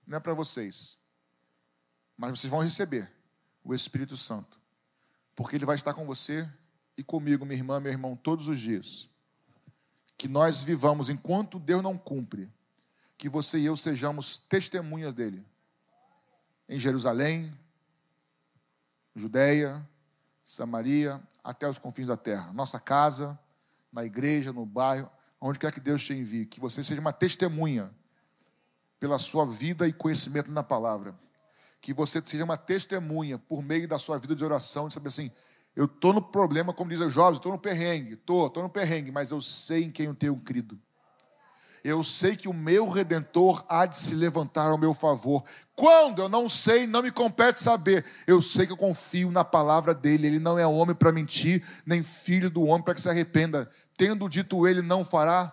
Não 0.07 0.19
é 0.19 0.21
para 0.21 0.35
vocês. 0.35 0.99
Mas 2.19 2.39
vocês 2.39 2.51
vão 2.51 2.61
receber 2.61 3.11
o 3.65 3.75
Espírito 3.75 4.15
Santo. 4.15 4.61
Porque 5.35 5.57
ele 5.57 5.65
vai 5.65 5.75
estar 5.75 5.95
com 5.95 6.05
você 6.05 6.47
e 6.99 7.03
comigo, 7.03 7.47
minha 7.47 7.59
irmã, 7.59 7.81
meu 7.81 7.91
irmão, 7.91 8.15
todos 8.15 8.47
os 8.47 8.61
dias. 8.61 9.09
Que 10.19 10.29
nós 10.29 10.63
vivamos 10.63 11.09
enquanto 11.09 11.59
Deus 11.59 11.83
não 11.83 11.97
cumpre. 11.97 12.53
Que 13.17 13.27
você 13.27 13.59
e 13.59 13.65
eu 13.65 13.75
sejamos 13.75 14.37
testemunhas 14.37 15.15
dele 15.15 15.43
em 16.69 16.79
Jerusalém, 16.79 17.59
Judéia, 19.17 19.83
Samaria, 20.45 21.21
até 21.43 21.67
os 21.67 21.79
confins 21.79 22.09
da 22.09 22.19
terra. 22.19 22.53
Nossa 22.53 22.79
casa, 22.79 23.39
na 23.91 24.05
igreja, 24.05 24.53
no 24.53 24.67
bairro, 24.67 25.11
onde 25.41 25.59
quer 25.59 25.73
que 25.73 25.81
Deus 25.81 26.05
te 26.05 26.13
envie, 26.13 26.45
que 26.45 26.61
você 26.61 26.85
seja 26.85 27.01
uma 27.01 27.13
testemunha 27.13 27.91
pela 29.01 29.19
sua 29.19 29.47
vida 29.47 29.89
e 29.89 29.93
conhecimento 29.93 30.51
na 30.51 30.63
palavra. 30.63 31.19
Que 31.81 31.95
você 31.95 32.21
seja 32.23 32.45
uma 32.45 32.59
testemunha 32.59 33.39
por 33.39 33.63
meio 33.63 33.89
da 33.89 33.99
sua 33.99 34.19
vida 34.19 34.37
de 34.37 34.45
oração, 34.45 34.89
de 34.89 34.95
saber 34.95 35.09
assim, 35.09 35.31
eu 35.75 35.87
estou 35.87 36.13
no 36.13 36.23
problema, 36.23 36.73
como 36.73 36.91
diz 36.91 37.01
os 37.01 37.13
jovens, 37.13 37.39
estou 37.39 37.53
no 37.53 37.59
perrengue, 37.59 38.13
estou, 38.13 38.47
estou 38.47 38.63
no 38.63 38.69
perrengue, 38.69 39.11
mas 39.11 39.31
eu 39.31 39.41
sei 39.41 39.85
em 39.85 39.91
quem 39.91 40.07
eu 40.07 40.15
tenho 40.15 40.37
crido. 40.37 40.79
Eu 41.85 42.03
sei 42.03 42.35
que 42.35 42.49
o 42.49 42.55
meu 42.55 42.89
redentor 42.89 43.63
há 43.69 43.85
de 43.85 43.99
se 43.99 44.15
levantar 44.15 44.71
ao 44.71 44.79
meu 44.79 44.95
favor. 44.95 45.45
Quando? 45.77 46.23
Eu 46.23 46.31
não 46.31 46.49
sei, 46.49 46.87
não 46.87 47.03
me 47.03 47.13
compete 47.13 47.59
saber. 47.59 48.03
Eu 48.27 48.41
sei 48.41 48.67
que 48.67 48.73
eu 48.73 48.77
confio 48.77 49.31
na 49.31 49.45
palavra 49.45 49.95
dele. 49.95 50.27
Ele 50.27 50.39
não 50.39 50.59
é 50.59 50.67
homem 50.67 50.97
para 50.97 51.13
mentir, 51.13 51.63
nem 51.85 52.03
filho 52.03 52.49
do 52.49 52.63
homem 52.63 52.83
para 52.83 52.95
que 52.95 53.03
se 53.03 53.09
arrependa. 53.11 53.71
Tendo 53.99 54.27
dito 54.31 54.67
ele, 54.67 54.81
não 54.81 55.05
fará. 55.05 55.53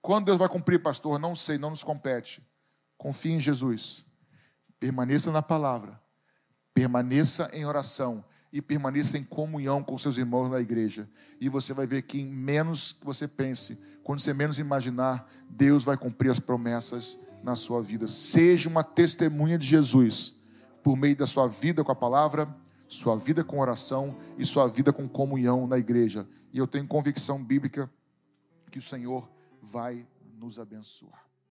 Quando 0.00 0.26
Deus 0.26 0.38
vai 0.38 0.48
cumprir, 0.48 0.80
pastor? 0.80 1.18
Não 1.18 1.34
sei, 1.34 1.58
não 1.58 1.70
nos 1.70 1.82
compete. 1.82 2.40
Confie 2.96 3.32
em 3.32 3.40
Jesus. 3.40 4.04
Permaneça 4.78 5.32
na 5.32 5.42
palavra 5.42 6.00
Permaneça 6.74 7.50
em 7.52 7.66
oração 7.66 8.24
e 8.52 8.60
permaneça 8.60 9.16
em 9.16 9.24
comunhão 9.24 9.82
com 9.82 9.96
seus 9.96 10.18
irmãos 10.18 10.50
na 10.50 10.60
igreja. 10.60 11.08
E 11.40 11.48
você 11.48 11.72
vai 11.72 11.86
ver 11.86 12.02
que 12.02 12.20
em 12.20 12.26
menos 12.26 12.92
que 12.92 13.04
você 13.04 13.26
pense, 13.26 13.78
quando 14.02 14.20
você 14.20 14.34
menos 14.34 14.58
imaginar, 14.58 15.26
Deus 15.48 15.84
vai 15.84 15.96
cumprir 15.96 16.30
as 16.30 16.38
promessas 16.38 17.18
na 17.42 17.54
sua 17.54 17.80
vida. 17.80 18.06
Seja 18.06 18.68
uma 18.68 18.84
testemunha 18.84 19.56
de 19.56 19.66
Jesus 19.66 20.34
por 20.82 20.96
meio 20.96 21.16
da 21.16 21.26
sua 21.26 21.48
vida 21.48 21.82
com 21.82 21.92
a 21.92 21.96
palavra, 21.96 22.54
sua 22.86 23.16
vida 23.16 23.42
com 23.42 23.58
oração 23.58 24.16
e 24.36 24.44
sua 24.44 24.66
vida 24.66 24.92
com 24.92 25.08
comunhão 25.08 25.66
na 25.66 25.78
igreja. 25.78 26.28
E 26.52 26.58
eu 26.58 26.66
tenho 26.66 26.86
convicção 26.86 27.42
bíblica 27.42 27.90
que 28.70 28.78
o 28.78 28.82
Senhor 28.82 29.30
vai 29.62 30.06
nos 30.38 30.58
abençoar. 30.58 31.31